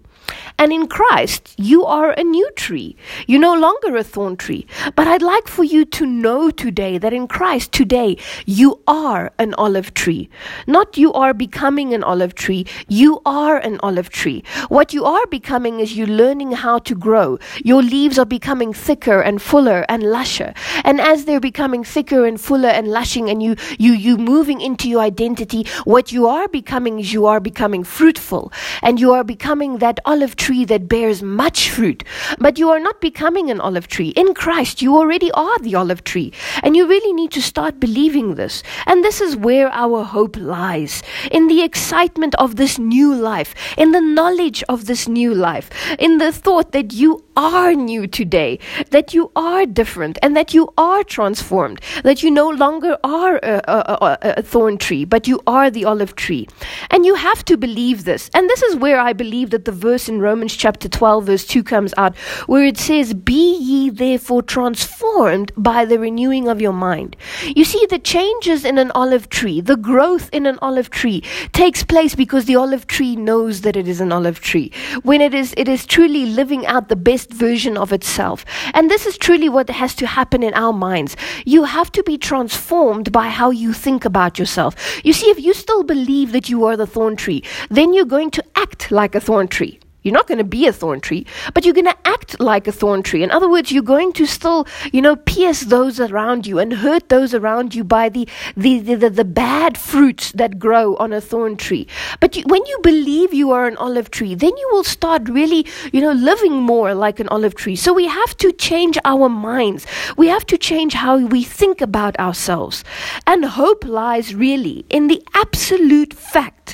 And 0.59 0.73
in 0.73 0.87
Christ, 0.87 1.55
you 1.59 1.85
are 1.85 2.13
a 2.13 2.25
new 2.25 2.51
tree. 2.57 2.97
You're 3.27 3.41
no 3.41 3.55
longer 3.55 3.95
a 3.95 4.03
thorn 4.03 4.39
tree. 4.39 4.67
But 4.95 5.07
I'd 5.07 5.21
like 5.21 5.49
for 5.49 5.65
you 5.65 5.85
to 5.85 6.07
know 6.07 6.51
today 6.51 6.97
that 6.97 7.13
in 7.13 7.29
Christ, 7.29 7.73
today, 7.73 8.17
you 8.47 8.81
are 8.87 9.33
an 9.39 9.53
olive 9.59 9.93
tree. 9.93 10.31
Not 10.67 10.97
you 10.97 11.13
are 11.13 11.35
becoming 11.35 11.93
an 11.93 12.03
olive 12.03 12.35
tree, 12.35 12.65
you 12.89 13.21
are 13.27 13.59
an 13.59 13.79
olive 13.83 14.09
tree. 14.09 14.45
What 14.71 14.95
you 14.95 15.05
are 15.05 15.27
becoming 15.27 15.81
is 15.81 15.95
you're 15.95 16.07
learning 16.07 16.53
how 16.53 16.79
to 16.79 16.95
grow. 16.95 17.39
Your 17.63 17.83
leaves 17.83 18.19
are 18.19 18.25
becoming 18.25 18.73
thicker 18.73 19.21
and 19.21 19.43
fuller 19.43 19.85
and 19.91 20.03
lusher. 20.05 20.55
And 20.85 21.03
as 21.03 21.27
they're 21.27 21.39
becoming 21.39 21.85
thicker 21.85 22.25
and 22.25 22.41
fuller 22.41 22.71
and 22.71 22.87
lushing 22.87 23.31
and 23.31 23.43
you, 23.43 23.57
you, 23.79 23.93
you 23.93 24.17
moving 24.17 24.63
into 24.63 24.89
your 24.89 25.03
identity, 25.03 25.67
what 25.85 26.13
you 26.13 26.27
are 26.27 26.49
becoming 26.49 26.99
is 26.99 27.13
you 27.13 27.27
are 27.27 27.41
becoming 27.41 27.85
fruitful 27.85 28.51
and 28.81 28.99
you 28.99 29.13
are 29.13 29.25
becoming 29.25 29.79
that 29.79 30.01
olive 30.07 30.35
tree 30.35 30.46
tree 30.47 30.65
that 30.65 30.89
bears 30.89 31.23
much 31.23 31.71
fruit. 31.71 32.05
But 32.39 32.59
you 32.59 32.71
are 32.71 32.79
not 32.79 33.01
becoming 33.01 33.51
an 33.51 33.61
olive 33.61 33.89
tree. 33.89 34.11
In 34.11 34.33
Christ, 34.33 34.81
you 34.81 34.97
already 34.97 35.31
are 35.33 35.59
the 35.59 35.75
olive 35.75 36.05
tree. 36.05 36.33
And 36.63 36.77
you 36.77 36.87
really 36.87 37.13
need 37.13 37.33
to 37.33 37.43
start 37.43 37.81
believing 37.81 38.37
this. 38.37 38.63
And 38.87 39.03
this 39.03 39.21
is 39.21 39.37
where 39.37 39.69
our 39.73 40.05
hope 40.05 40.37
lies 40.37 41.03
in 41.33 41.49
the 41.49 41.63
excitement 41.63 42.35
of 42.37 42.57
this 42.57 42.79
new 42.79 43.13
life, 43.15 43.55
in 43.77 43.91
the 43.91 44.01
knowledge 44.01 44.63
of 44.69 44.87
this 44.87 45.09
new 45.09 45.35
life, 45.35 45.69
in 45.99 46.19
the 46.19 46.31
thought 46.31 46.71
that 46.73 46.93
you 46.93 47.25
are 47.37 47.75
new 47.75 48.07
today, 48.07 48.59
that 48.91 49.13
you 49.13 49.31
are 49.37 49.67
different, 49.67 50.19
and 50.23 50.37
that 50.37 50.55
you 50.55 50.69
are 50.79 51.03
transformed, 51.05 51.81
that 52.03 52.23
you 52.23 52.31
no 52.31 52.49
longer 52.49 52.97
are 53.05 53.37
a, 53.43 53.61
a, 53.69 53.99
a, 54.01 54.19
a, 54.39 54.43
thorn 54.43 54.79
tree, 54.79 55.05
but 55.05 55.29
you 55.29 55.41
are 55.47 55.71
the 55.71 55.85
olive 55.85 56.15
tree. 56.17 56.47
And 56.91 57.05
you 57.05 57.15
have 57.15 57.45
to 57.47 57.57
believe 57.57 58.05
this. 58.05 58.31
And 58.33 58.49
this 58.49 58.63
is 58.63 58.77
where 58.77 58.99
I 58.99 59.13
believe 59.13 59.51
that 59.51 59.65
the 59.67 59.73
verse 59.73 60.09
in 60.09 60.21
Romans 60.21 60.36
Romans 60.37 60.55
chapter 60.55 60.87
12, 60.87 61.25
verse 61.25 61.47
2 61.47 61.65
comes 61.65 61.95
out, 61.97 62.15
where 62.47 62.63
it 62.63 62.77
says, 62.77 63.15
Be 63.15 63.57
ye 63.57 63.89
therefore 63.89 64.43
transformed 64.43 65.51
by 65.57 65.87
the 65.87 65.99
renewing 65.99 66.47
of 66.47 66.61
your 66.61 66.75
mind. 66.75 67.17
You 67.43 67.65
see, 67.65 67.87
the 67.89 67.99
changes 67.99 68.63
in 68.63 68.77
an 68.77 68.91
olive 68.91 69.31
tree, 69.31 69.63
the 69.63 69.79
growth 69.79 70.29
in 70.35 70.45
an 70.45 70.59
olive 70.61 70.91
tree 70.91 71.23
takes 71.55 71.83
place 71.83 72.15
because 72.15 72.45
the 72.45 72.55
olive 72.55 72.87
tree 72.87 73.17
knows 73.17 73.63
that 73.63 73.79
it 73.79 73.89
is 73.89 73.99
an 74.03 74.13
olive 74.13 74.41
tree. 74.41 74.71
When 75.05 75.23
it 75.23 75.33
is, 75.33 75.55
it 75.57 75.69
is 75.69 75.87
truly 75.87 76.27
living 76.27 76.67
out 76.67 76.91
the 76.91 76.97
best 76.97 77.31
version 77.31 77.79
of 77.79 77.91
itself. 77.91 78.45
And 78.75 78.91
this 78.91 79.07
is 79.07 79.17
truly 79.17 79.49
what 79.49 79.71
has 79.71 79.95
to 79.95 80.07
happen 80.07 80.43
in 80.43 80.53
our 80.53 80.75
minds. 80.75 81.17
You 81.47 81.65
have 81.65 81.91
to 81.93 82.03
be 82.03 82.19
transformed 82.19 83.11
by 83.11 83.29
how 83.29 83.49
you 83.53 83.73
think 83.73 84.05
about 84.05 84.39
yourself. 84.39 84.77
You 85.03 85.15
see, 85.15 85.31
if 85.31 85.41
you 85.41 85.55
still 85.55 85.83
believe 85.83 86.33
that 86.33 86.51
you 86.51 86.67
are 86.67 86.77
the 86.77 86.87
thorn 86.87 87.17
tree, 87.17 87.43
then 87.71 87.95
you're 87.95 88.05
going 88.05 88.31
to 88.33 88.45
act 88.55 88.91
like 88.91 89.15
a 89.15 89.21
thorn 89.21 89.49
tree. 89.49 89.81
You're 90.07 90.13
not 90.13 90.29
going 90.29 90.39
to 90.39 90.45
be 90.45 90.69
a 90.69 90.73
thorn 90.73 91.01
tree, 91.01 91.27
but 91.53 91.65
you're 91.65 91.75
going 91.75 91.87
to 91.87 91.99
act 92.05 92.39
like 92.39 92.69
a 92.69 92.73
thorn 92.73 93.03
tree. 93.03 93.25
In 93.25 93.33
other 93.33 93.51
words, 93.51 93.73
you're 93.73 93.83
going 93.83 94.13
to 94.13 94.25
still, 94.25 94.65
you 94.93 95.03
know, 95.03 95.17
pierce 95.17 95.63
those 95.63 95.99
around 95.99 96.47
you 96.47 96.61
and 96.61 96.75
hurt 96.75 97.09
those 97.09 97.35
around 97.35 97.75
you 97.75 97.83
by 97.83 98.09
the, 98.09 98.29
the, 98.57 98.79
the, 98.79 98.95
the, 98.95 99.11
the 99.11 99.25
bad 99.25 99.77
fruits 99.77 100.31
that 100.31 100.61
grow 100.61 100.95
on 100.99 101.13
a 101.13 101.21
thorn 101.21 101.57
tree. 101.57 101.89
But 102.21 102.37
you, 102.37 102.45
when 102.47 102.65
you 102.67 102.79
believe 102.85 103.35
you 103.35 103.51
are 103.51 103.67
an 103.67 103.77
olive 103.79 104.13
tree, 104.13 104.37
then 104.37 104.57
you 104.57 104.69
will 104.71 104.85
start 104.85 105.29
really, 105.29 105.67
you 105.93 106.01
know, 106.01 106.13
living 106.13 106.53
more 106.53 106.95
like 106.95 107.19
an 107.19 107.27
olive 107.31 107.57
tree. 107.57 107.75
So 107.75 107.93
we 107.93 108.07
have 108.07 108.37
to 108.37 108.53
change 108.53 108.97
our 109.05 109.29
minds. 109.29 109.89
We 110.17 110.29
have 110.29 110.47
to 110.47 110.57
change 110.57 110.95
how 110.95 111.19
we 111.19 111.43
think 111.43 111.81
about 111.81 112.17
ourselves. 112.21 112.85
And 113.27 113.45
hope 113.45 113.85
lies 113.85 114.37
really 114.37 114.87
in 114.89 115.09
the 115.09 115.21
absolute 115.35 116.15
fact 116.15 116.66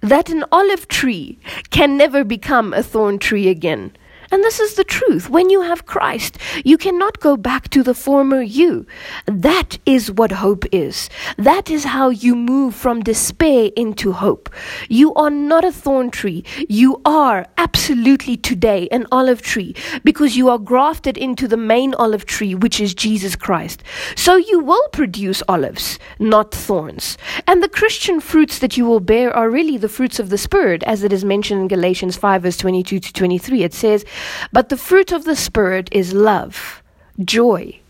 that 0.00 0.30
an 0.30 0.44
olive 0.52 0.88
tree 0.88 1.38
can 1.70 1.96
never 1.96 2.24
become 2.24 2.72
a 2.72 2.82
thorn 2.82 3.18
tree 3.18 3.48
again. 3.48 3.92
And 4.34 4.42
this 4.42 4.58
is 4.58 4.74
the 4.74 4.82
truth. 4.82 5.30
When 5.30 5.48
you 5.48 5.60
have 5.60 5.86
Christ, 5.86 6.38
you 6.64 6.76
cannot 6.76 7.20
go 7.20 7.36
back 7.36 7.68
to 7.68 7.84
the 7.84 7.94
former 7.94 8.42
you. 8.42 8.84
That 9.26 9.78
is 9.86 10.10
what 10.10 10.32
hope 10.32 10.64
is. 10.72 11.08
That 11.38 11.70
is 11.70 11.84
how 11.84 12.08
you 12.08 12.34
move 12.34 12.74
from 12.74 13.04
despair 13.04 13.70
into 13.76 14.10
hope. 14.10 14.50
You 14.88 15.14
are 15.14 15.30
not 15.30 15.64
a 15.64 15.70
thorn 15.70 16.10
tree. 16.10 16.42
You 16.68 17.00
are 17.04 17.46
absolutely 17.58 18.36
today 18.36 18.88
an 18.90 19.06
olive 19.12 19.40
tree 19.40 19.76
because 20.02 20.36
you 20.36 20.48
are 20.48 20.58
grafted 20.58 21.16
into 21.16 21.46
the 21.46 21.56
main 21.56 21.94
olive 21.94 22.26
tree, 22.26 22.56
which 22.56 22.80
is 22.80 22.92
Jesus 22.92 23.36
Christ. 23.36 23.84
So 24.16 24.34
you 24.34 24.58
will 24.58 24.88
produce 24.88 25.44
olives, 25.48 26.00
not 26.18 26.50
thorns. 26.50 27.16
And 27.46 27.62
the 27.62 27.68
Christian 27.68 28.18
fruits 28.18 28.58
that 28.58 28.76
you 28.76 28.84
will 28.84 28.98
bear 28.98 29.32
are 29.32 29.48
really 29.48 29.76
the 29.76 29.88
fruits 29.88 30.18
of 30.18 30.30
the 30.30 30.38
Spirit, 30.38 30.82
as 30.82 31.04
it 31.04 31.12
is 31.12 31.24
mentioned 31.24 31.60
in 31.60 31.68
Galatians 31.68 32.16
5, 32.16 32.42
verse 32.42 32.56
22 32.56 32.98
to 32.98 33.12
23. 33.12 33.62
It 33.62 33.72
says, 33.72 34.04
but 34.52 34.68
the 34.68 34.76
fruit 34.76 35.12
of 35.12 35.24
the 35.24 35.36
Spirit 35.36 35.88
is 35.92 36.12
love, 36.12 36.82
joy, 37.24 37.80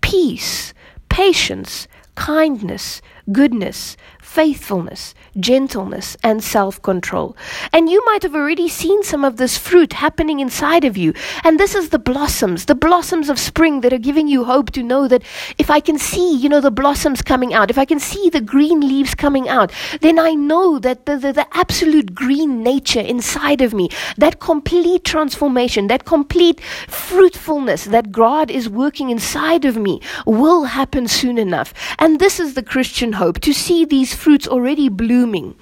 peace, 0.00 0.74
patience, 1.08 1.88
kindness, 2.14 3.00
goodness, 3.32 3.96
faithfulness, 4.30 5.12
gentleness, 5.40 6.16
and 6.22 6.42
self 6.42 6.80
control. 6.82 7.36
And 7.72 7.90
you 7.90 8.00
might 8.06 8.22
have 8.22 8.36
already 8.36 8.68
seen 8.68 9.02
some 9.02 9.24
of 9.24 9.38
this 9.38 9.58
fruit 9.58 9.92
happening 9.94 10.38
inside 10.38 10.84
of 10.84 10.96
you. 10.96 11.14
And 11.42 11.58
this 11.58 11.74
is 11.74 11.88
the 11.88 11.98
blossoms, 11.98 12.66
the 12.66 12.76
blossoms 12.76 13.28
of 13.28 13.40
spring 13.40 13.80
that 13.80 13.92
are 13.92 13.98
giving 13.98 14.28
you 14.28 14.44
hope 14.44 14.70
to 14.70 14.84
know 14.84 15.08
that 15.08 15.24
if 15.58 15.68
I 15.68 15.80
can 15.80 15.98
see, 15.98 16.36
you 16.36 16.48
know, 16.48 16.60
the 16.60 16.70
blossoms 16.70 17.22
coming 17.22 17.52
out, 17.52 17.70
if 17.70 17.78
I 17.78 17.84
can 17.84 17.98
see 17.98 18.30
the 18.30 18.40
green 18.40 18.80
leaves 18.80 19.16
coming 19.16 19.48
out, 19.48 19.72
then 20.00 20.16
I 20.20 20.34
know 20.34 20.78
that 20.78 21.06
the, 21.06 21.16
the, 21.16 21.32
the 21.32 21.46
absolute 21.56 22.14
green 22.14 22.62
nature 22.62 23.00
inside 23.00 23.60
of 23.62 23.74
me, 23.74 23.90
that 24.16 24.38
complete 24.38 25.02
transformation, 25.04 25.88
that 25.88 26.04
complete 26.04 26.60
fruitfulness 26.86 27.86
that 27.86 28.12
God 28.12 28.48
is 28.48 28.68
working 28.68 29.10
inside 29.10 29.64
of 29.64 29.76
me 29.76 30.00
will 30.24 30.64
happen 30.64 31.08
soon 31.08 31.36
enough. 31.36 31.74
And 31.98 32.20
this 32.20 32.38
is 32.38 32.54
the 32.54 32.62
Christian 32.62 33.14
hope 33.14 33.40
to 33.40 33.52
see 33.52 33.84
these 33.84 34.19
fruits 34.20 34.46
already 34.46 34.90
blooming. 34.90 35.56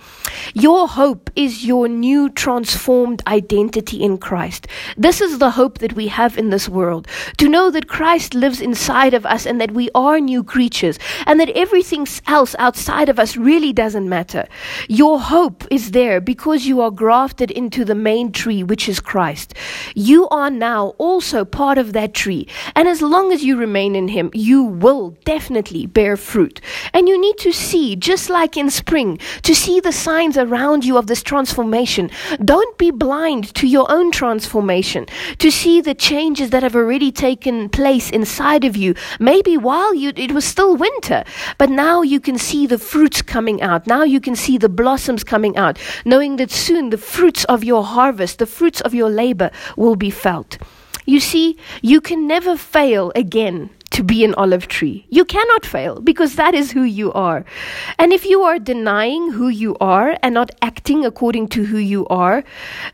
Your 0.52 0.88
hope 0.88 1.30
is 1.36 1.64
your 1.64 1.86
new 1.88 2.28
transformed 2.28 3.22
identity 3.26 4.02
in 4.02 4.18
Christ. 4.18 4.66
This 4.96 5.20
is 5.20 5.38
the 5.38 5.52
hope 5.52 5.78
that 5.78 5.94
we 5.94 6.08
have 6.08 6.36
in 6.36 6.50
this 6.50 6.68
world. 6.68 7.06
To 7.36 7.48
know 7.48 7.70
that 7.70 7.88
Christ 7.88 8.34
lives 8.34 8.60
inside 8.60 9.14
of 9.14 9.24
us 9.24 9.46
and 9.46 9.60
that 9.60 9.70
we 9.70 9.90
are 9.94 10.18
new 10.18 10.42
creatures 10.42 10.98
and 11.26 11.38
that 11.38 11.50
everything 11.50 12.06
else 12.26 12.56
outside 12.58 13.08
of 13.08 13.18
us 13.18 13.36
really 13.36 13.72
doesn't 13.72 14.08
matter. 14.08 14.46
Your 14.88 15.20
hope 15.20 15.64
is 15.70 15.92
there 15.92 16.20
because 16.20 16.66
you 16.66 16.80
are 16.80 16.90
grafted 16.90 17.50
into 17.52 17.84
the 17.84 17.94
main 17.94 18.32
tree, 18.32 18.64
which 18.64 18.88
is 18.88 18.98
Christ. 18.98 19.54
You 19.94 20.28
are 20.30 20.50
now 20.50 20.94
also 20.98 21.44
part 21.44 21.78
of 21.78 21.92
that 21.92 22.12
tree. 22.12 22.48
And 22.74 22.88
as 22.88 23.02
long 23.02 23.32
as 23.32 23.44
you 23.44 23.56
remain 23.56 23.94
in 23.94 24.08
Him, 24.08 24.30
you 24.34 24.64
will 24.64 25.10
definitely 25.24 25.86
bear 25.86 26.16
fruit. 26.16 26.60
And 26.92 27.08
you 27.08 27.20
need 27.20 27.38
to 27.38 27.52
see, 27.52 27.94
just 27.94 28.28
like 28.28 28.47
in 28.56 28.70
spring, 28.70 29.18
to 29.42 29.54
see 29.54 29.80
the 29.80 29.92
signs 29.92 30.18
signs 30.18 30.36
around 30.36 30.84
you 30.84 30.98
of 30.98 31.06
this 31.06 31.22
transformation. 31.22 32.10
Don't 32.44 32.76
be 32.76 32.90
blind 32.90 33.54
to 33.54 33.66
your 33.66 33.86
own 33.88 34.10
transformation, 34.10 35.06
to 35.38 35.50
see 35.50 35.80
the 35.80 35.94
changes 35.94 36.50
that 36.50 36.62
have 36.62 36.74
already 36.74 37.12
taken 37.12 37.68
place 37.68 38.10
inside 38.10 38.64
of 38.64 38.76
you. 38.76 38.94
Maybe 39.20 39.56
while 39.56 39.94
you, 39.94 40.12
it 40.16 40.32
was 40.32 40.44
still 40.44 40.76
winter, 40.76 41.24
but 41.56 41.70
now 41.70 42.02
you 42.02 42.20
can 42.20 42.36
see 42.36 42.66
the 42.66 42.78
fruits 42.78 43.22
coming 43.22 43.62
out. 43.62 43.86
Now 43.86 44.02
you 44.02 44.20
can 44.20 44.34
see 44.34 44.58
the 44.58 44.68
blossoms 44.68 45.24
coming 45.24 45.56
out, 45.56 45.78
knowing 46.04 46.36
that 46.36 46.50
soon 46.50 46.90
the 46.90 46.98
fruits 46.98 47.44
of 47.44 47.62
your 47.62 47.84
harvest, 47.84 48.38
the 48.38 48.46
fruits 48.46 48.80
of 48.80 48.94
your 48.94 49.10
labor 49.10 49.50
will 49.76 49.96
be 49.96 50.10
felt. 50.10 50.58
You 51.06 51.20
see, 51.20 51.56
you 51.80 52.00
can 52.00 52.26
never 52.26 52.56
fail 52.56 53.12
again 53.14 53.70
to 53.90 54.02
be 54.04 54.24
an 54.24 54.34
olive 54.34 54.68
tree. 54.68 55.06
You 55.08 55.24
cannot 55.24 55.64
fail 55.64 56.00
because 56.00 56.36
that 56.36 56.54
is 56.54 56.72
who 56.72 56.82
you 56.82 57.12
are. 57.12 57.44
And 57.98 58.12
if 58.12 58.24
you 58.24 58.42
are 58.42 58.58
denying 58.58 59.32
who 59.32 59.48
you 59.48 59.76
are 59.80 60.18
and 60.22 60.34
not 60.34 60.50
acting 60.62 61.04
according 61.04 61.48
to 61.48 61.64
who 61.64 61.78
you 61.78 62.06
are, 62.08 62.44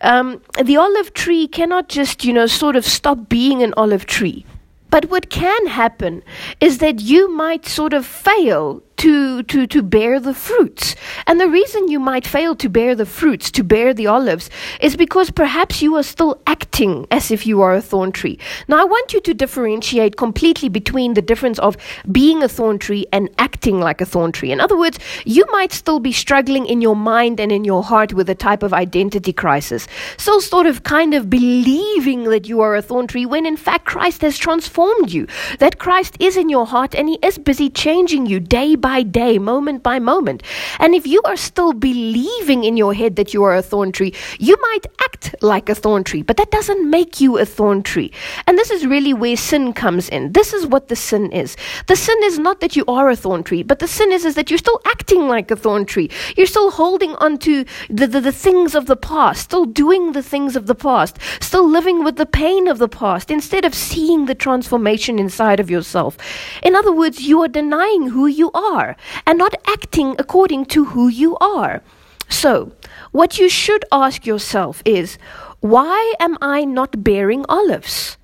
um, 0.00 0.40
the 0.62 0.76
olive 0.76 1.12
tree 1.14 1.48
cannot 1.48 1.88
just, 1.88 2.24
you 2.24 2.32
know, 2.32 2.46
sort 2.46 2.76
of 2.76 2.84
stop 2.84 3.28
being 3.28 3.62
an 3.62 3.74
olive 3.76 4.06
tree. 4.06 4.46
But 4.90 5.10
what 5.10 5.28
can 5.28 5.66
happen 5.66 6.22
is 6.60 6.78
that 6.78 7.00
you 7.00 7.28
might 7.28 7.66
sort 7.66 7.92
of 7.92 8.06
fail 8.06 8.80
to, 8.96 9.42
to, 9.44 9.66
to 9.66 9.82
bear 9.82 10.20
the 10.20 10.34
fruits. 10.34 10.94
And 11.26 11.40
the 11.40 11.48
reason 11.48 11.88
you 11.88 12.00
might 12.00 12.26
fail 12.26 12.54
to 12.56 12.68
bear 12.68 12.94
the 12.94 13.06
fruits, 13.06 13.50
to 13.52 13.64
bear 13.64 13.92
the 13.92 14.06
olives, 14.06 14.50
is 14.80 14.96
because 14.96 15.30
perhaps 15.30 15.82
you 15.82 15.96
are 15.96 16.02
still 16.02 16.40
acting 16.46 17.06
as 17.10 17.30
if 17.30 17.46
you 17.46 17.62
are 17.62 17.74
a 17.74 17.80
thorn 17.80 18.12
tree. 18.12 18.38
Now, 18.68 18.80
I 18.80 18.84
want 18.84 19.12
you 19.12 19.20
to 19.22 19.34
differentiate 19.34 20.16
completely 20.16 20.68
between 20.68 21.14
the 21.14 21.22
difference 21.22 21.58
of 21.58 21.76
being 22.10 22.42
a 22.42 22.48
thorn 22.48 22.78
tree 22.78 23.06
and 23.12 23.28
acting 23.38 23.80
like 23.80 24.00
a 24.00 24.06
thorn 24.06 24.32
tree. 24.32 24.52
In 24.52 24.60
other 24.60 24.76
words, 24.76 24.98
you 25.24 25.44
might 25.50 25.72
still 25.72 26.00
be 26.00 26.12
struggling 26.12 26.66
in 26.66 26.80
your 26.80 26.96
mind 26.96 27.40
and 27.40 27.50
in 27.50 27.64
your 27.64 27.82
heart 27.82 28.12
with 28.12 28.30
a 28.30 28.34
type 28.34 28.62
of 28.62 28.72
identity 28.72 29.32
crisis, 29.32 29.86
still 30.16 30.40
sort 30.40 30.66
of 30.66 30.82
kind 30.84 31.14
of 31.14 31.28
believing 31.28 32.24
that 32.24 32.48
you 32.48 32.60
are 32.60 32.76
a 32.76 32.82
thorn 32.82 33.06
tree 33.06 33.26
when 33.26 33.46
in 33.46 33.56
fact 33.56 33.84
Christ 33.84 34.22
has 34.22 34.38
transformed 34.38 35.10
you, 35.10 35.26
that 35.58 35.78
Christ 35.78 36.16
is 36.20 36.36
in 36.36 36.48
your 36.48 36.66
heart 36.66 36.94
and 36.94 37.08
He 37.08 37.18
is 37.22 37.38
busy 37.38 37.68
changing 37.70 38.26
you 38.26 38.40
day 38.40 38.74
by 38.74 38.83
day, 39.02 39.38
moment 39.38 39.82
by 39.82 39.98
moment. 39.98 40.42
And 40.78 40.94
if 40.94 41.06
you 41.06 41.22
are 41.24 41.36
still 41.36 41.72
believing 41.72 42.64
in 42.64 42.76
your 42.76 42.94
head 42.94 43.16
that 43.16 43.32
you 43.32 43.42
are 43.42 43.54
a 43.54 43.62
thorn 43.62 43.92
tree, 43.92 44.12
you 44.38 44.56
might 44.60 44.86
act 45.00 45.34
like 45.40 45.68
a 45.68 45.74
thorn 45.74 46.04
tree, 46.04 46.22
but 46.22 46.36
that 46.36 46.50
doesn't 46.50 46.90
make 46.90 47.20
you 47.20 47.38
a 47.38 47.46
thorn 47.46 47.82
tree. 47.82 48.12
And 48.46 48.58
this 48.58 48.70
is 48.70 48.86
really 48.86 49.14
where 49.14 49.36
sin 49.36 49.72
comes 49.72 50.08
in. 50.08 50.32
This 50.32 50.52
is 50.52 50.66
what 50.66 50.88
the 50.88 50.96
sin 50.96 51.32
is. 51.32 51.56
The 51.86 51.96
sin 51.96 52.18
is 52.24 52.38
not 52.38 52.60
that 52.60 52.76
you 52.76 52.84
are 52.86 53.08
a 53.08 53.16
thorn 53.16 53.42
tree, 53.42 53.62
but 53.62 53.78
the 53.78 53.88
sin 53.88 54.12
is, 54.12 54.24
is 54.24 54.34
that 54.34 54.50
you're 54.50 54.58
still 54.58 54.80
acting 54.84 55.28
like 55.28 55.50
a 55.50 55.56
thorn 55.56 55.86
tree. 55.86 56.10
You're 56.36 56.46
still 56.46 56.70
holding 56.70 57.14
on 57.16 57.38
to 57.38 57.64
the, 57.88 58.06
the, 58.06 58.20
the 58.20 58.32
things 58.32 58.74
of 58.74 58.86
the 58.86 58.96
past, 58.96 59.42
still 59.42 59.64
doing 59.64 60.12
the 60.12 60.22
things 60.22 60.56
of 60.56 60.66
the 60.66 60.74
past, 60.74 61.18
still 61.40 61.68
living 61.68 62.04
with 62.04 62.16
the 62.16 62.26
pain 62.26 62.68
of 62.68 62.78
the 62.78 62.88
past 62.88 63.30
instead 63.30 63.64
of 63.64 63.74
seeing 63.74 64.26
the 64.26 64.34
transformation 64.34 65.18
inside 65.18 65.60
of 65.60 65.70
yourself. 65.70 66.18
In 66.62 66.74
other 66.74 66.92
words, 66.92 67.22
you 67.22 67.40
are 67.42 67.48
denying 67.48 68.08
who 68.08 68.26
you 68.26 68.50
are 68.52 68.73
are 68.74 68.96
and 69.26 69.38
not 69.38 69.54
acting 69.76 70.16
according 70.18 70.62
to 70.74 70.80
who 70.92 71.08
you 71.08 71.36
are. 71.38 71.82
So, 72.28 72.72
what 73.12 73.38
you 73.38 73.48
should 73.48 73.84
ask 73.92 74.26
yourself 74.26 74.82
is 74.84 75.18
why 75.60 76.14
am 76.18 76.36
I 76.40 76.64
not 76.64 77.04
bearing 77.08 77.44
olives? 77.48 78.18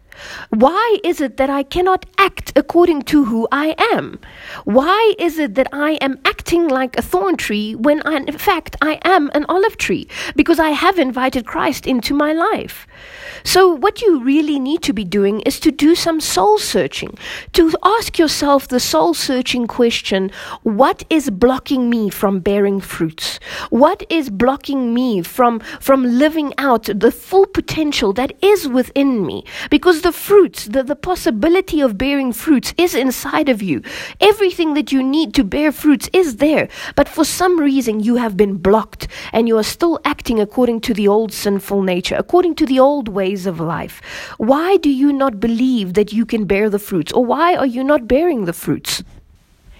Why 0.50 0.98
is 1.02 1.20
it 1.20 1.36
that 1.38 1.50
I 1.50 1.62
cannot 1.62 2.04
act 2.18 2.52
according 2.54 3.02
to 3.12 3.24
who 3.24 3.48
I 3.50 3.74
am? 3.94 4.18
Why 4.64 5.14
is 5.18 5.38
it 5.38 5.54
that 5.54 5.68
I 5.72 5.92
am 6.06 6.18
acting 6.24 6.68
like 6.68 6.98
a 6.98 7.02
thorn 7.02 7.36
tree 7.36 7.74
when 7.74 8.02
I, 8.02 8.16
in 8.16 8.38
fact 8.38 8.76
I 8.82 8.98
am 9.02 9.30
an 9.34 9.46
olive 9.48 9.76
tree? 9.76 10.08
Because 10.36 10.58
I 10.58 10.70
have 10.70 10.98
invited 10.98 11.46
Christ 11.46 11.86
into 11.86 12.12
my 12.14 12.32
life. 12.32 12.86
So, 13.44 13.72
what 13.74 14.02
you 14.02 14.22
really 14.22 14.58
need 14.58 14.82
to 14.82 14.92
be 14.92 15.04
doing 15.04 15.40
is 15.40 15.58
to 15.60 15.70
do 15.70 15.94
some 15.94 16.20
soul 16.20 16.58
searching, 16.58 17.16
to 17.52 17.72
ask 17.82 18.18
yourself 18.18 18.68
the 18.68 18.80
soul 18.80 19.14
searching 19.14 19.66
question 19.66 20.30
what 20.62 21.04
is 21.08 21.30
blocking 21.30 21.88
me 21.88 22.10
from 22.10 22.40
bearing 22.40 22.80
fruits? 22.80 23.40
What 23.70 24.04
is 24.10 24.28
blocking 24.30 24.92
me 24.92 25.22
from, 25.22 25.60
from 25.80 26.04
living 26.04 26.52
out 26.58 26.88
the 26.94 27.10
full 27.10 27.46
potential 27.46 28.12
that 28.14 28.32
is 28.42 28.68
within 28.68 29.26
me? 29.26 29.44
Because 29.70 30.02
the 30.02 30.12
fruits, 30.12 30.66
the, 30.66 30.82
the 30.82 30.96
possibility 30.96 31.80
of 31.80 31.96
bearing 31.96 32.32
fruits 32.32 32.74
is 32.76 32.94
inside 32.94 33.48
of 33.48 33.62
you. 33.62 33.82
Everything 34.20 34.74
that 34.74 34.92
you 34.92 35.02
need 35.02 35.34
to 35.34 35.44
bear 35.44 35.72
fruits 35.72 36.10
is 36.12 36.36
there, 36.36 36.68
but 36.94 37.08
for 37.08 37.24
some 37.24 37.58
reason 37.58 38.00
you 38.00 38.16
have 38.16 38.36
been 38.36 38.56
blocked 38.56 39.08
and 39.32 39.48
you 39.48 39.56
are 39.56 39.62
still 39.62 39.98
acting 40.04 40.40
according 40.40 40.80
to 40.82 40.94
the 40.94 41.08
old 41.08 41.32
sinful 41.32 41.82
nature, 41.82 42.16
according 42.18 42.54
to 42.56 42.66
the 42.66 42.78
old 42.78 43.08
way 43.08 43.29
ways 43.30 43.46
of 43.46 43.60
life. 43.60 44.02
Why 44.38 44.76
do 44.78 44.90
you 44.90 45.12
not 45.12 45.38
believe 45.38 45.94
that 45.94 46.12
you 46.12 46.26
can 46.26 46.46
bear 46.46 46.68
the 46.68 46.80
fruits? 46.80 47.12
Or 47.12 47.24
why 47.24 47.54
are 47.54 47.70
you 47.76 47.84
not 47.84 48.08
bearing 48.08 48.44
the 48.44 48.52
fruits? 48.52 49.04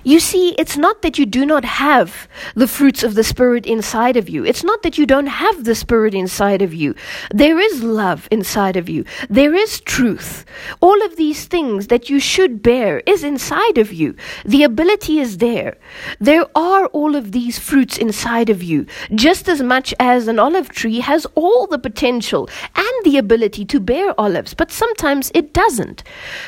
You 0.03 0.19
see, 0.19 0.55
it's 0.59 0.79
not 0.79 1.03
that 1.03 1.19
you 1.19 1.27
do 1.27 1.45
not 1.45 1.65
have 1.65 2.29
the 2.55 2.67
fruits 2.67 3.03
of 3.03 3.15
the 3.15 3.25
Spirit 3.25 3.67
inside 3.67 4.17
of 4.17 4.29
you. 4.31 4.45
It's 4.45 4.65
not 4.65 4.83
that 4.83 4.97
you 4.97 5.05
don't 5.05 5.27
have 5.27 5.65
the 5.65 5.75
Spirit 5.75 6.15
inside 6.15 6.63
of 6.63 6.73
you. 6.73 6.95
There 7.35 7.59
is 7.59 7.83
love 7.83 8.27
inside 8.31 8.77
of 8.77 8.89
you. 8.89 9.05
There 9.29 9.55
is 9.55 9.81
truth. 9.81 10.47
All 10.81 11.03
of 11.03 11.17
these 11.17 11.45
things 11.45 11.89
that 11.89 12.09
you 12.09 12.19
should 12.19 12.63
bear 12.63 13.03
is 13.05 13.23
inside 13.23 13.77
of 13.77 13.93
you. 13.93 14.17
The 14.45 14.63
ability 14.63 15.19
is 15.19 15.37
there. 15.39 15.77
There 16.19 16.47
are 16.55 16.87
all 16.87 17.15
of 17.15 17.33
these 17.33 17.59
fruits 17.59 17.99
inside 17.99 18.49
of 18.49 18.63
you, 18.63 18.87
just 19.15 19.49
as 19.49 19.61
much 19.63 19.93
as 20.01 20.29
an 20.29 20.39
olive 20.39 20.71
tree 20.71 21.01
has 21.01 21.27
all 21.35 21.67
the 21.67 21.79
potential 21.79 22.49
and 22.75 23.05
the 23.05 23.19
ability 23.19 23.67
to 23.67 23.81
bear 23.81 24.19
olives, 24.19 24.55
but 24.55 24.73
sometimes 24.73 25.31
it 25.35 25.53
doesn't. 25.53 26.03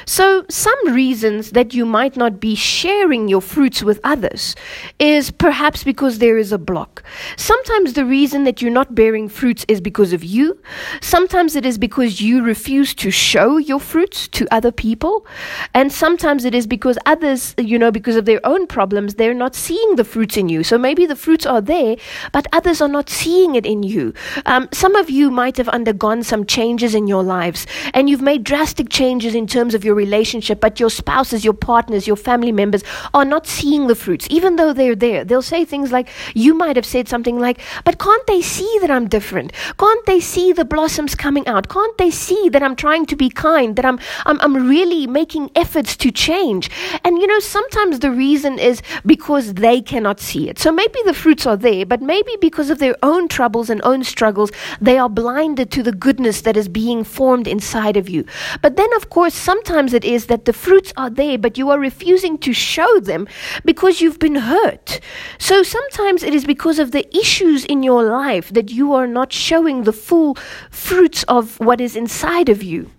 So, 0.06 0.46
some 0.48 0.78
reasons 0.86 1.50
that 1.50 1.74
you 1.74 1.84
might 1.84 2.16
not 2.16 2.40
be 2.40 2.54
sharing 2.54 3.28
your 3.28 3.41
fruits 3.42 3.82
with 3.82 4.00
others 4.04 4.54
is 4.98 5.30
perhaps 5.30 5.84
because 5.84 6.18
there 6.18 6.38
is 6.38 6.52
a 6.52 6.58
block. 6.58 7.02
Sometimes 7.36 7.92
the 7.92 8.04
reason 8.04 8.44
that 8.44 8.62
you're 8.62 8.70
not 8.70 8.94
bearing 8.94 9.28
fruits 9.28 9.64
is 9.68 9.80
because 9.80 10.12
of 10.12 10.24
you. 10.24 10.60
Sometimes 11.00 11.56
it 11.56 11.66
is 11.66 11.78
because 11.78 12.20
you 12.20 12.42
refuse 12.42 12.94
to 12.94 13.10
show 13.10 13.58
your 13.58 13.80
fruits 13.80 14.28
to 14.28 14.46
other 14.50 14.72
people. 14.72 15.26
And 15.74 15.92
sometimes 15.92 16.44
it 16.44 16.54
is 16.54 16.66
because 16.66 16.98
others, 17.06 17.54
you 17.58 17.78
know, 17.78 17.90
because 17.90 18.16
of 18.16 18.24
their 18.24 18.40
own 18.44 18.66
problems, 18.66 19.14
they're 19.14 19.34
not 19.34 19.54
seeing 19.54 19.96
the 19.96 20.04
fruits 20.04 20.36
in 20.36 20.48
you. 20.48 20.62
So 20.62 20.78
maybe 20.78 21.06
the 21.06 21.16
fruits 21.16 21.46
are 21.46 21.60
there, 21.60 21.96
but 22.32 22.46
others 22.52 22.80
are 22.80 22.88
not 22.88 23.10
seeing 23.10 23.54
it 23.56 23.66
in 23.66 23.82
you. 23.82 24.14
Um, 24.46 24.68
some 24.72 24.94
of 24.94 25.10
you 25.10 25.30
might 25.30 25.56
have 25.56 25.68
undergone 25.68 26.22
some 26.22 26.46
changes 26.46 26.94
in 26.94 27.06
your 27.06 27.22
lives 27.22 27.66
and 27.94 28.08
you've 28.08 28.22
made 28.22 28.44
drastic 28.44 28.88
changes 28.88 29.34
in 29.34 29.46
terms 29.46 29.74
of 29.74 29.84
your 29.84 29.94
relationship, 29.94 30.60
but 30.60 30.78
your 30.78 30.90
spouses, 30.90 31.44
your 31.44 31.54
partners, 31.54 32.06
your 32.06 32.16
family 32.16 32.52
members 32.52 32.82
are 33.14 33.24
not 33.24 33.31
seeing 33.40 33.86
the 33.86 33.94
fruits, 33.94 34.26
even 34.30 34.56
though 34.56 34.72
they're 34.72 34.94
there. 34.94 35.24
They'll 35.24 35.42
say 35.42 35.64
things 35.64 35.92
like, 35.92 36.08
You 36.34 36.54
might 36.54 36.76
have 36.76 36.86
said 36.86 37.08
something 37.08 37.38
like, 37.38 37.60
But 37.84 37.98
can't 37.98 38.26
they 38.26 38.42
see 38.42 38.78
that 38.80 38.90
I'm 38.90 39.08
different? 39.08 39.52
Can't 39.78 40.06
they 40.06 40.20
see 40.20 40.52
the 40.52 40.64
blossoms 40.64 41.14
coming 41.14 41.46
out? 41.46 41.68
Can't 41.68 41.96
they 41.98 42.10
see 42.10 42.48
that 42.50 42.62
I'm 42.62 42.76
trying 42.76 43.06
to 43.06 43.16
be 43.16 43.30
kind, 43.30 43.76
that 43.76 43.84
I'm, 43.84 43.98
I'm, 44.26 44.40
I'm 44.40 44.68
really 44.68 45.06
making 45.06 45.50
efforts 45.54 45.96
to 45.98 46.10
change? 46.10 46.70
And 47.04 47.18
you 47.18 47.26
know, 47.26 47.40
sometimes 47.40 47.98
the 47.98 48.10
reason 48.10 48.58
is 48.58 48.82
because 49.06 49.54
they 49.54 49.80
cannot 49.80 50.20
see 50.20 50.48
it. 50.48 50.58
So 50.58 50.72
maybe 50.72 50.98
the 51.04 51.14
fruits 51.14 51.46
are 51.46 51.56
there, 51.56 51.86
but 51.86 52.02
maybe 52.02 52.36
because 52.40 52.70
of 52.70 52.78
their 52.78 52.96
own 53.02 53.28
troubles 53.28 53.70
and 53.70 53.80
own 53.84 54.04
struggles, 54.04 54.50
they 54.80 54.98
are 54.98 55.08
blinded 55.08 55.70
to 55.72 55.82
the 55.82 55.92
goodness 55.92 56.42
that 56.42 56.56
is 56.56 56.68
being 56.68 57.04
formed 57.04 57.46
inside 57.46 57.96
of 57.96 58.08
you. 58.08 58.24
But 58.60 58.76
then, 58.76 58.92
of 58.94 59.10
course, 59.10 59.34
sometimes 59.34 59.92
it 59.92 60.04
is 60.04 60.26
that 60.26 60.44
the 60.44 60.52
fruits 60.52 60.92
are 60.96 61.10
there, 61.10 61.38
but 61.38 61.58
you 61.58 61.70
are 61.70 61.78
refusing 61.78 62.38
to 62.38 62.52
show 62.52 63.00
them 63.00 63.21
because 63.64 64.00
you've 64.00 64.18
been 64.18 64.36
hurt. 64.36 65.00
So 65.38 65.62
sometimes 65.62 66.22
it 66.22 66.34
is 66.34 66.44
because 66.44 66.78
of 66.78 66.90
the 66.90 67.06
issues 67.16 67.64
in 67.64 67.82
your 67.82 68.02
life 68.02 68.50
that 68.50 68.70
you 68.70 68.92
are 68.92 69.06
not 69.06 69.32
showing 69.32 69.82
the 69.82 69.92
full 69.92 70.36
fruits 70.70 71.24
of 71.24 71.58
what 71.60 71.80
is 71.80 71.96
inside 71.96 72.48
of 72.48 72.62
you. 72.62 72.90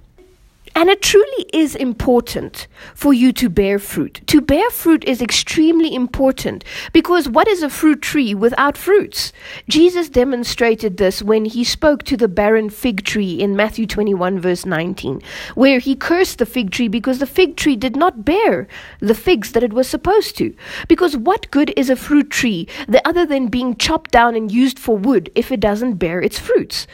And 0.75 0.89
it 0.89 1.03
truly 1.03 1.45
is 1.53 1.75
important 1.75 2.67
for 2.95 3.13
you 3.13 3.31
to 3.33 3.47
bear 3.47 3.77
fruit. 3.77 4.21
To 4.27 4.41
bear 4.41 4.71
fruit 4.71 5.03
is 5.03 5.21
extremely 5.21 5.93
important 5.93 6.63
because 6.91 7.29
what 7.29 7.47
is 7.47 7.61
a 7.61 7.69
fruit 7.69 8.01
tree 8.01 8.33
without 8.33 8.75
fruits? 8.75 9.31
Jesus 9.69 10.09
demonstrated 10.09 10.97
this 10.97 11.21
when 11.21 11.45
he 11.45 11.63
spoke 11.63 12.01
to 12.03 12.17
the 12.17 12.27
barren 12.27 12.71
fig 12.71 13.03
tree 13.03 13.39
in 13.39 13.55
Matthew 13.55 13.85
21, 13.85 14.39
verse 14.39 14.65
19, 14.65 15.21
where 15.53 15.77
he 15.77 15.95
cursed 15.95 16.39
the 16.39 16.45
fig 16.45 16.71
tree 16.71 16.87
because 16.87 17.19
the 17.19 17.27
fig 17.27 17.55
tree 17.55 17.75
did 17.75 17.95
not 17.95 18.25
bear 18.25 18.67
the 18.99 19.15
figs 19.15 19.51
that 19.51 19.63
it 19.63 19.73
was 19.73 19.87
supposed 19.87 20.35
to. 20.37 20.55
Because 20.87 21.15
what 21.15 21.51
good 21.51 21.71
is 21.77 21.91
a 21.91 21.95
fruit 21.95 22.31
tree 22.31 22.67
other 23.05 23.27
than 23.27 23.47
being 23.47 23.75
chopped 23.75 24.09
down 24.09 24.35
and 24.35 24.51
used 24.51 24.79
for 24.79 24.97
wood 24.97 25.31
if 25.35 25.51
it 25.51 25.59
doesn't 25.59 25.95
bear 25.95 26.19
its 26.19 26.39
fruits? 26.39 26.87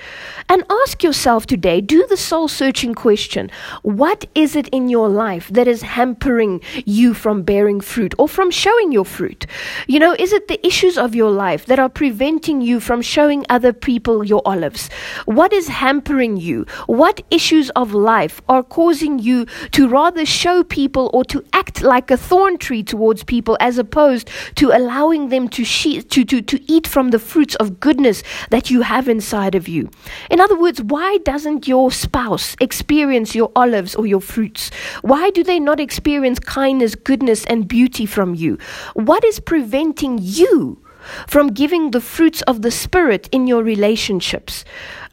And 0.49 0.65
ask 0.69 1.01
yourself 1.01 1.45
today 1.45 1.79
do 1.79 2.05
the 2.07 2.17
soul 2.17 2.49
searching 2.49 2.93
question 2.93 3.49
what 3.82 4.25
is 4.36 4.55
it 4.55 4.67
in 4.69 4.89
your 4.89 5.10
life 5.10 5.47
that 5.49 5.67
is 5.67 5.82
hampering 5.82 6.62
you 6.86 7.13
from 7.13 7.43
bearing 7.43 7.82
fruit 7.82 8.13
or 8.17 8.27
from 8.27 8.51
showing 8.51 8.91
your 8.91 9.05
fruit? 9.05 9.45
You 9.88 9.99
know, 9.99 10.15
is 10.17 10.34
it 10.34 10.47
the 10.47 10.65
issues 10.65 10.97
of 10.97 11.15
your 11.15 11.32
life 11.32 11.65
that 11.65 11.79
are 11.79 11.89
preventing 11.89 12.62
you 12.62 12.79
from 12.79 13.01
showing 13.01 13.45
other 13.49 13.73
people 13.73 14.23
your 14.23 14.41
olives? 14.45 14.89
What 15.25 15.53
is 15.53 15.67
hampering 15.67 16.38
you? 16.38 16.65
What 16.88 17.21
issues 17.32 17.69
of 17.71 17.93
life 17.93 18.41
are 18.49 18.63
causing 18.63 19.19
you 19.19 19.45
to 19.71 19.88
rather 19.88 20.25
show 20.25 20.63
people 20.63 21.10
or 21.13 21.23
to 21.25 21.43
act 21.53 21.82
like 21.82 22.12
a 22.12 22.17
thorn 22.17 22.58
tree 22.58 22.84
towards 22.84 23.23
people 23.23 23.58
as 23.60 23.77
opposed 23.77 24.29
to 24.55 24.71
allowing 24.71 25.29
them 25.29 25.47
to, 25.49 25.63
she- 25.63 26.01
to, 26.01 26.25
to, 26.25 26.41
to 26.41 26.71
eat 26.71 26.88
from 26.88 27.10
the 27.10 27.19
fruits 27.19 27.55
of 27.55 27.79
goodness 27.79 28.23
that 28.49 28.69
you 28.69 28.82
have 28.82 29.08
inside 29.08 29.55
of 29.55 29.67
you? 29.67 29.89
In 30.29 30.39
other 30.39 30.60
words, 30.60 30.82
why 30.82 31.17
doesn't 31.19 31.67
your 31.67 31.91
spouse 31.91 32.55
experience 32.60 33.36
your 33.36 33.51
olives 33.59 33.95
or 33.95 34.07
your 34.07 34.21
fruits? 34.21 34.71
Why 35.01 35.29
do 35.31 35.43
they 35.43 35.59
not 35.59 35.79
experience 35.79 36.39
kindness, 36.39 36.95
goodness, 36.95 37.45
and 37.45 37.67
beauty 37.67 38.05
from 38.05 38.35
you? 38.35 38.57
What 38.93 39.23
is 39.23 39.39
preventing 39.39 40.19
you? 40.21 40.81
From 41.27 41.47
giving 41.47 41.91
the 41.91 42.01
fruits 42.01 42.41
of 42.43 42.61
the 42.61 42.71
Spirit 42.71 43.29
in 43.31 43.47
your 43.47 43.63
relationships? 43.63 44.65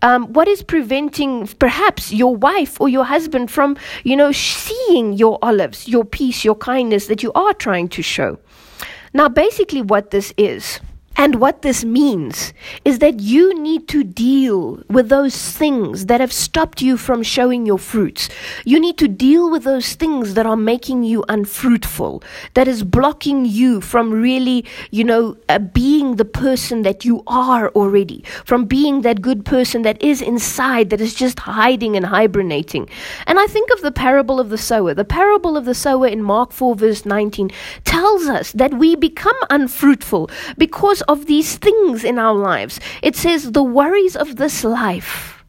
Um, 0.03 0.33
what 0.33 0.49
is 0.49 0.63
preventing 0.63 1.47
perhaps 1.47 2.13
your 2.13 2.35
wife 2.37 2.81
or 2.81 2.89
your 2.89 3.05
husband 3.05 3.51
from, 3.51 3.77
you 4.03 4.17
know, 4.17 4.33
seeing 4.33 5.13
your 5.13 5.39
olives, 5.43 5.89
your 5.89 6.05
peace, 6.05 6.45
your 6.45 6.57
kindness 6.57 7.07
that 7.07 7.23
you 7.23 7.33
are 7.35 7.55
trying 7.55 7.89
to 7.91 8.03
show? 8.03 8.39
Now, 9.15 9.29
basically, 9.29 9.81
what 9.81 10.11
this 10.11 10.35
is 10.37 10.81
and 11.17 11.37
what 11.37 11.63
this 11.63 11.85
means 11.85 12.53
is 12.85 12.99
that 12.99 13.21
you 13.21 13.59
need 13.59 13.89
to 13.89 14.05
deal 14.05 14.83
with 14.89 15.09
those 15.09 15.53
things 15.53 16.07
that 16.07 16.21
have 16.21 16.33
stopped 16.33 16.83
you 16.83 16.99
from 16.99 17.23
showing 17.23 17.65
your 17.65 17.79
fruits. 17.79 18.29
You 18.65 18.79
need 18.79 18.99
to 18.99 19.09
deal 19.09 19.51
with 19.51 19.65
those 19.65 19.95
things 19.95 20.35
that 20.35 20.45
are 20.45 20.57
making 20.57 21.05
you 21.05 21.25
unfruitful, 21.29 22.23
that 22.53 22.69
is 22.69 22.83
blocking 22.83 23.47
you 23.47 23.81
from 23.81 24.11
really, 24.11 24.65
you 24.91 25.05
know, 25.05 25.37
uh, 25.49 25.59
being 25.59 26.17
the 26.17 26.25
person 26.25 26.83
that 26.83 27.05
you 27.05 27.23
are 27.27 27.71
already, 27.71 28.23
from 28.45 28.67
being 28.67 29.01
that 29.01 29.23
good 29.23 29.45
person 29.45 29.83
that 29.83 30.01
is 30.03 30.21
inside, 30.21 30.91
that 30.91 31.01
is 31.01 31.15
just 31.15 31.41
hiding 31.41 31.97
and 31.97 32.07
hibernating. 32.07 32.89
And 33.27 33.39
I 33.39 33.47
think 33.47 33.71
of 33.71 33.81
the 33.81 33.93
parable 33.93 34.39
of 34.39 34.51
the 34.51 34.59
sower. 34.59 34.93
The 34.93 35.05
parable 35.05 35.57
of 35.57 35.65
the 35.65 35.75
sower 35.75 36.07
in 36.07 36.23
Mark 36.23 36.53
4, 36.53 36.75
verse 36.75 37.07
19, 37.07 37.51
tells 37.85 38.27
us 38.27 38.53
that 38.53 38.75
we 38.75 38.97
become 38.97 39.37
unfruitful 39.49 40.31
because 40.59 41.03
of 41.09 41.27
these 41.27 41.57
things 41.57 42.05
in 42.05 42.19
our 42.19 42.35
lives. 42.35 42.81
It 43.03 43.17
says, 43.17 43.53
the 43.53 43.63
worries 43.63 44.17
of 44.17 44.37
this 44.37 44.65
life, 44.65 45.45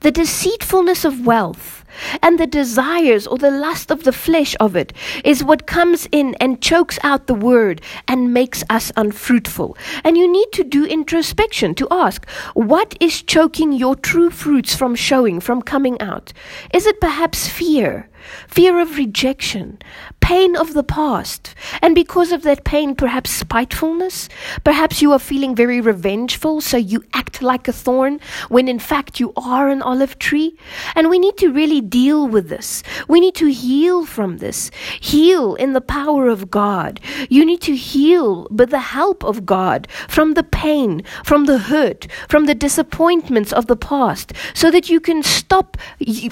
the 0.00 0.10
deceitfulness 0.10 1.04
of 1.04 1.26
wealth, 1.26 1.84
and 2.22 2.38
the 2.38 2.46
desires 2.46 3.26
or 3.26 3.38
the 3.38 3.50
lust 3.50 3.90
of 3.90 4.04
the 4.04 4.12
flesh 4.12 4.54
of 4.60 4.76
it 4.76 4.92
is 5.24 5.42
what 5.42 5.66
comes 5.66 6.08
in 6.12 6.34
and 6.36 6.62
chokes 6.62 6.98
out 7.02 7.26
the 7.26 7.34
word 7.34 7.80
and 8.06 8.32
makes 8.34 8.62
us 8.70 8.92
unfruitful. 8.96 9.76
And 10.04 10.16
you 10.16 10.30
need 10.30 10.52
to 10.52 10.64
do 10.64 10.84
introspection 10.84 11.74
to 11.76 11.88
ask, 11.90 12.28
what 12.54 12.96
is 13.00 13.22
choking 13.22 13.72
your 13.72 13.96
true 13.96 14.30
fruits 14.30 14.74
from 14.74 14.94
showing, 14.94 15.40
from 15.40 15.62
coming 15.62 16.00
out? 16.00 16.32
Is 16.74 16.86
it 16.86 17.00
perhaps 17.00 17.48
fear? 17.48 18.09
Fear 18.48 18.80
of 18.80 18.96
rejection, 18.96 19.78
pain 20.20 20.56
of 20.56 20.74
the 20.74 20.82
past. 20.82 21.54
And 21.82 21.94
because 21.94 22.32
of 22.32 22.42
that 22.42 22.64
pain, 22.64 22.94
perhaps 22.94 23.30
spitefulness. 23.30 24.28
Perhaps 24.64 25.02
you 25.02 25.12
are 25.12 25.18
feeling 25.18 25.54
very 25.54 25.80
revengeful, 25.80 26.60
so 26.60 26.76
you 26.76 27.04
act 27.14 27.42
like 27.42 27.68
a 27.68 27.72
thorn 27.72 28.20
when 28.48 28.68
in 28.68 28.78
fact 28.78 29.20
you 29.20 29.32
are 29.36 29.68
an 29.68 29.82
olive 29.82 30.18
tree. 30.18 30.56
And 30.94 31.08
we 31.08 31.18
need 31.18 31.36
to 31.38 31.52
really 31.52 31.80
deal 31.80 32.28
with 32.28 32.48
this. 32.48 32.82
We 33.08 33.20
need 33.20 33.34
to 33.36 33.50
heal 33.50 34.04
from 34.06 34.38
this. 34.38 34.70
Heal 35.00 35.54
in 35.54 35.72
the 35.72 35.80
power 35.80 36.28
of 36.28 36.50
God. 36.50 37.00
You 37.28 37.44
need 37.44 37.62
to 37.62 37.74
heal 37.74 38.46
with 38.50 38.70
the 38.70 38.80
help 38.80 39.24
of 39.24 39.46
God 39.46 39.88
from 40.08 40.34
the 40.34 40.42
pain, 40.42 41.02
from 41.24 41.46
the 41.46 41.58
hurt, 41.58 42.06
from 42.28 42.46
the 42.46 42.54
disappointments 42.54 43.52
of 43.52 43.66
the 43.66 43.76
past, 43.76 44.32
so 44.54 44.70
that 44.70 44.88
you 44.88 45.00
can 45.00 45.22
stop 45.22 45.76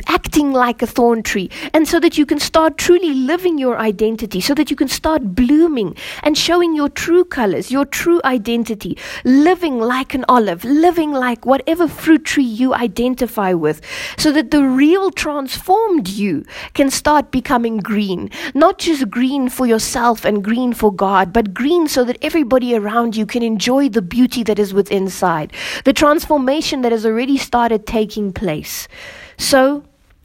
acting 0.07 0.53
like 0.53 0.83
a 0.83 0.87
thorn 0.87 1.23
tree 1.23 1.51
and 1.79 1.87
so 1.87 2.01
that 2.01 2.19
you 2.19 2.27
can 2.27 2.41
start 2.41 2.77
truly 2.77 3.15
living 3.15 3.57
your 3.57 3.79
identity 3.79 4.41
so 4.41 4.53
that 4.53 4.69
you 4.69 4.75
can 4.75 4.89
start 4.89 5.37
blooming 5.37 5.95
and 6.25 6.37
showing 6.37 6.75
your 6.75 6.89
true 6.89 7.25
colors, 7.25 7.71
your 7.71 7.85
true 7.85 8.21
identity, 8.25 8.99
living 9.25 9.79
like 9.79 10.13
an 10.13 10.25
olive, 10.29 10.65
living 10.65 11.13
like 11.13 11.47
whatever 11.47 11.87
fruit 11.87 12.25
tree 12.25 12.43
you 12.43 12.75
identify 12.75 13.53
with, 13.53 13.81
so 14.17 14.33
that 14.33 14.51
the 14.51 14.65
real 14.65 15.13
transformed 15.13 16.09
you 16.09 16.45
can 16.75 16.91
start 16.91 17.31
becoming 17.31 17.77
green. 17.77 18.29
Not 18.57 18.79
just 18.79 19.09
green 19.09 19.49
for 19.49 19.65
yourself 19.65 20.25
and 20.25 20.43
green 20.43 20.73
for 20.73 20.93
God, 20.93 21.33
but 21.33 21.55
green 21.55 21.87
so 21.87 22.03
that 22.03 22.19
everybody 22.23 22.75
around 22.75 23.15
you 23.15 23.25
can 23.25 23.45
enjoy 23.45 23.89
the 23.89 24.03
beauty 24.03 24.43
that 24.43 24.59
is 24.59 24.75
within 24.75 24.99
inside, 24.99 25.53
the 25.85 25.93
transformation 25.93 26.81
that 26.81 26.91
has 26.91 27.07
already 27.07 27.37
started 27.37 27.87
taking 27.87 28.33
place. 28.33 28.89
So, 29.37 29.85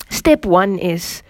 step 0.10 0.48
one 0.48 0.80
is 0.80 1.22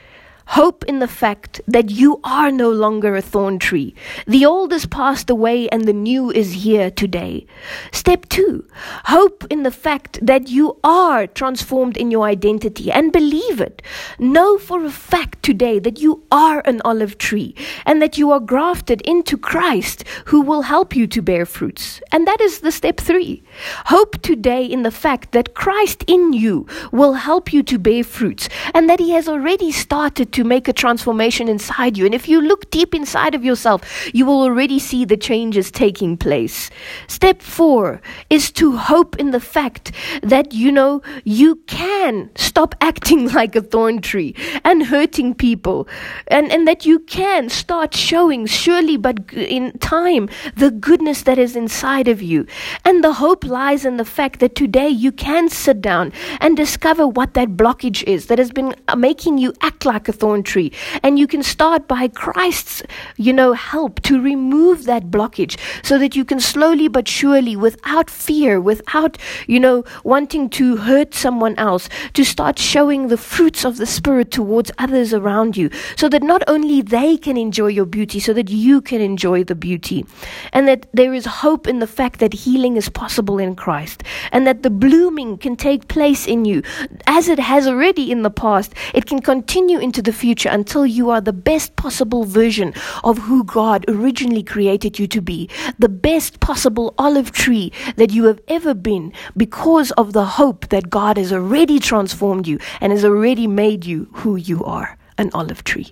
Hope 0.47 0.84
in 0.86 0.99
the 0.99 1.08
fact 1.08 1.62
that 1.67 1.89
you 1.89 2.19
are 2.23 2.51
no 2.51 2.69
longer 2.69 3.15
a 3.15 3.21
thorn 3.21 3.60
tree. 3.60 3.95
The 4.27 4.45
old 4.45 4.71
has 4.71 4.86
passed 4.86 5.29
away 5.29 5.69
and 5.69 5.86
the 5.86 5.93
new 5.93 6.32
is 6.32 6.63
here 6.63 6.91
today. 6.91 7.45
Step 7.91 8.27
two, 8.29 8.67
hope 9.06 9.45
in 9.49 9.63
the 9.63 9.71
fact 9.71 10.19
that 10.21 10.49
you 10.49 10.77
are 10.84 11.27
transformed 11.27 11.95
in 11.95 12.12
your 12.12 12.25
identity 12.25 12.91
and 12.91 13.12
believe 13.12 13.62
it. 13.62 13.82
Know 14.19 14.58
for 14.58 14.84
a 14.84 14.91
fact 14.91 15.41
today 15.43 15.79
that 15.79 15.99
you 15.99 16.23
are 16.32 16.62
an 16.65 16.82
olive 16.84 17.17
tree 17.17 17.56
and 17.86 18.01
that 18.01 18.17
you 18.17 18.32
are 18.32 18.41
grafted 18.41 19.01
into 19.03 19.38
Christ 19.38 20.03
who 20.25 20.41
will 20.41 20.63
help 20.63 20.95
you 20.95 21.08
to 21.08 21.21
bear 21.21 21.45
fruits. 21.45 22.01
And 22.12 22.27
that 22.27 22.41
is 22.41 22.60
the 22.60 22.71
step 22.71 22.99
three. 22.99 23.43
Hope 23.86 24.21
today 24.21 24.65
in 24.65 24.84
the 24.84 24.91
fact 24.91 25.32
that 25.32 25.53
Christ 25.53 26.03
in 26.06 26.34
you 26.34 26.67
will 26.91 27.13
help 27.13 27.53
you 27.53 27.63
to 27.63 27.79
bear 27.79 28.03
fruits 28.03 28.49
and 28.73 28.89
that 28.89 28.99
he 28.99 29.12
has 29.12 29.29
already 29.29 29.71
started 29.71 30.33
to 30.34 30.43
make 30.43 30.67
a 30.67 30.74
transformation 30.74 31.48
inside 31.48 31.98
you. 31.98 32.06
And 32.06 32.13
if 32.13 32.28
you 32.28 32.41
look 32.41 32.69
deep 32.72 32.93
inside 32.93 33.36
of 33.36 33.43
yourself, 33.43 33.82
you 34.13 34.26
will 34.26 34.41
already 34.41 34.80
see 34.80 35.06
the 35.06 35.17
changes 35.17 35.72
taking 35.72 36.17
place. 36.17 36.69
Step 37.08 37.41
four 37.41 38.02
is 38.30 38.52
to 38.52 38.78
hope 38.78 39.17
in 39.17 39.32
the 39.32 39.39
fact 39.39 39.91
that, 40.22 40.54
you 40.54 40.72
know, 40.72 41.02
you 41.24 41.56
can 41.67 42.30
stop 42.36 42.76
acting 42.82 43.32
like 43.32 43.56
a 43.56 43.62
thorn 43.62 44.02
tree 44.02 44.36
and 44.63 44.86
hurting 44.86 45.34
people, 45.34 45.88
and, 46.28 46.52
and 46.52 46.67
that 46.67 46.86
you 46.86 47.00
can 47.00 47.50
start 47.50 47.93
showing, 47.93 48.46
surely, 48.46 48.98
but 48.98 49.32
in 49.34 49.78
time, 49.80 50.30
the 50.56 50.72
goodness 50.72 51.24
that 51.24 51.38
is 51.38 51.56
inside 51.56 52.08
of 52.08 52.22
you. 52.22 52.46
And 52.86 53.04
the 53.04 53.13
hope 53.13 53.46
lies 53.46 53.86
in 53.86 53.98
the 53.98 54.06
fact 54.06 54.39
that 54.39 54.56
today 54.56 54.89
you 54.89 55.12
can 55.12 55.50
sit 55.50 55.82
down 55.82 56.12
and 56.39 56.58
discover 56.58 57.08
what 57.08 57.34
that 57.34 57.50
blockage 57.50 58.04
is 58.04 58.28
that 58.28 58.39
has 58.39 58.52
been 58.52 58.76
uh, 58.88 58.96
making 58.96 59.38
you 59.38 59.54
act 59.62 59.86
like 59.86 60.08
a 60.08 60.13
thorn 60.23 60.41
tree. 60.41 60.71
And 61.03 61.19
you 61.19 61.27
can 61.27 61.43
start 61.43 61.86
by 61.86 62.07
Christ's, 62.07 62.81
you 63.17 63.33
know, 63.33 63.51
help 63.51 63.99
to 64.03 64.21
remove 64.21 64.86
that 64.86 65.12
blockage 65.12 65.59
so 65.83 65.97
that 65.97 66.15
you 66.15 66.23
can 66.23 66.39
slowly 66.39 66.88
but 66.88 67.09
surely, 67.09 67.57
without 67.57 68.09
fear, 68.09 68.62
without, 68.62 69.17
you 69.47 69.59
know, 69.59 69.83
wanting 70.05 70.49
to 70.51 70.77
hurt 70.77 71.13
someone 71.13 71.55
else, 71.57 71.89
to 72.13 72.23
start 72.23 72.57
showing 72.57 73.09
the 73.09 73.17
fruits 73.17 73.65
of 73.65 73.75
the 73.75 73.86
Spirit 73.86 74.31
towards 74.31 74.71
others 74.77 75.13
around 75.13 75.57
you 75.57 75.69
so 75.97 76.07
that 76.07 76.23
not 76.23 76.41
only 76.47 76.81
they 76.81 77.17
can 77.17 77.36
enjoy 77.36 77.67
your 77.67 77.86
beauty, 77.86 78.19
so 78.21 78.31
that 78.31 78.49
you 78.49 78.79
can 78.79 79.01
enjoy 79.01 79.43
the 79.43 79.55
beauty. 79.55 80.05
And 80.53 80.69
that 80.69 80.88
there 80.93 81.13
is 81.13 81.25
hope 81.25 81.67
in 81.67 81.79
the 81.79 81.93
fact 81.99 82.21
that 82.21 82.33
healing 82.45 82.77
is 82.77 82.88
possible 82.88 83.39
in 83.39 83.55
Christ 83.55 84.03
and 84.31 84.47
that 84.47 84.63
the 84.63 84.69
blooming 84.69 85.38
can 85.38 85.57
take 85.57 85.89
place 85.89 86.27
in 86.27 86.45
you 86.45 86.63
as 87.07 87.27
it 87.27 87.39
has 87.39 87.67
already 87.67 88.09
in 88.09 88.21
the 88.21 88.36
past. 88.45 88.73
It 88.93 89.05
can 89.05 89.19
continue 89.19 89.79
into 89.79 90.01
the 90.01 90.12
future 90.13 90.43
future 90.43 90.49
until 90.49 90.86
you 90.86 91.10
are 91.10 91.21
the 91.21 91.34
best 91.34 91.76
possible 91.76 92.23
version 92.23 92.73
of 93.04 93.17
who 93.17 93.43
God 93.43 93.86
originally 93.88 94.43
created 94.43 94.97
you 94.97 95.08
to 95.08 95.21
be, 95.21 95.49
the 95.78 95.89
best 95.89 96.39
possible 96.39 96.93
olive 96.97 97.32
tree 97.32 97.71
that 97.97 98.12
you 98.12 98.26
have 98.26 98.39
ever 98.47 98.73
been 98.73 99.13
because 99.38 99.91
of 99.91 100.13
the 100.13 100.26
hope 100.26 100.69
that 100.69 100.89
God 100.89 101.17
has 101.17 101.32
already 101.32 101.80
transformed 101.80 102.47
you 102.47 102.58
and 102.82 102.91
has 102.91 103.06
already 103.06 103.47
made 103.47 103.86
you 103.86 104.08
who 104.13 104.36
you 104.36 104.63
are 104.63 104.97
an 105.17 105.30
olive 105.34 105.63
tree. 105.63 105.91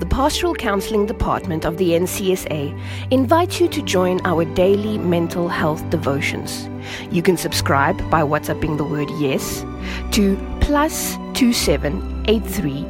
The 0.00 0.06
Pastoral 0.06 0.56
Counseling 0.56 1.06
Department 1.06 1.64
of 1.64 1.76
the 1.78 1.90
NCSA 1.90 2.76
invites 3.12 3.60
you 3.60 3.68
to 3.68 3.80
join 3.80 4.20
our 4.26 4.44
daily 4.44 4.98
mental 4.98 5.46
health 5.48 5.88
devotions. 5.88 6.68
You 7.12 7.22
can 7.22 7.36
subscribe 7.36 7.96
by 8.10 8.22
WhatsApping 8.22 8.76
the 8.76 8.82
word 8.82 9.08
yes 9.20 9.64
to 10.10 10.36
plus 10.60 11.14
2783 11.34 12.86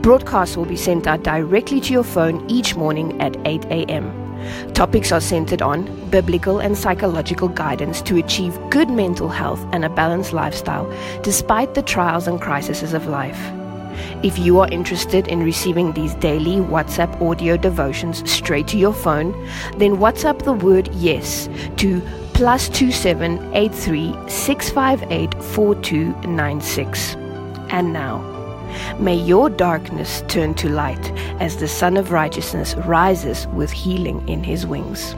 Broadcasts 0.00 0.56
will 0.56 0.64
be 0.64 0.76
sent 0.76 1.06
out 1.06 1.22
directly 1.22 1.80
to 1.82 1.92
your 1.92 2.04
phone 2.04 2.50
each 2.50 2.76
morning 2.76 3.20
at 3.20 3.36
8 3.46 3.66
a.m. 3.66 4.10
Topics 4.72 5.12
are 5.12 5.20
centered 5.20 5.60
on 5.60 5.84
biblical 6.08 6.58
and 6.58 6.78
psychological 6.78 7.48
guidance 7.48 8.00
to 8.00 8.16
achieve 8.16 8.58
good 8.70 8.88
mental 8.88 9.28
health 9.28 9.62
and 9.72 9.84
a 9.84 9.90
balanced 9.90 10.32
lifestyle 10.32 10.90
despite 11.22 11.74
the 11.74 11.82
trials 11.82 12.26
and 12.26 12.40
crises 12.40 12.94
of 12.94 13.06
life. 13.06 13.63
If 14.22 14.38
you 14.38 14.60
are 14.60 14.68
interested 14.70 15.28
in 15.28 15.42
receiving 15.42 15.92
these 15.92 16.14
daily 16.16 16.56
WhatsApp 16.56 17.20
audio 17.20 17.56
devotions 17.56 18.28
straight 18.30 18.68
to 18.68 18.78
your 18.78 18.92
phone, 18.92 19.32
then 19.78 19.96
WhatsApp 19.96 20.42
the 20.42 20.52
word 20.52 20.88
yes 20.94 21.48
to 21.76 22.00
plus 22.34 22.68
two 22.68 22.90
seven 22.90 23.38
eight 23.54 23.74
three 23.74 24.14
six 24.28 24.70
five 24.70 25.02
eight 25.10 25.32
four 25.42 25.74
two 25.76 26.14
nine 26.22 26.60
six. 26.60 27.14
And 27.70 27.92
now, 27.92 28.18
may 28.98 29.14
your 29.14 29.50
darkness 29.50 30.22
turn 30.28 30.54
to 30.54 30.68
light 30.68 31.10
as 31.40 31.56
the 31.56 31.68
Sun 31.68 31.96
of 31.96 32.12
Righteousness 32.12 32.74
rises 32.76 33.46
with 33.48 33.70
healing 33.70 34.28
in 34.28 34.42
his 34.42 34.66
wings. 34.66 35.14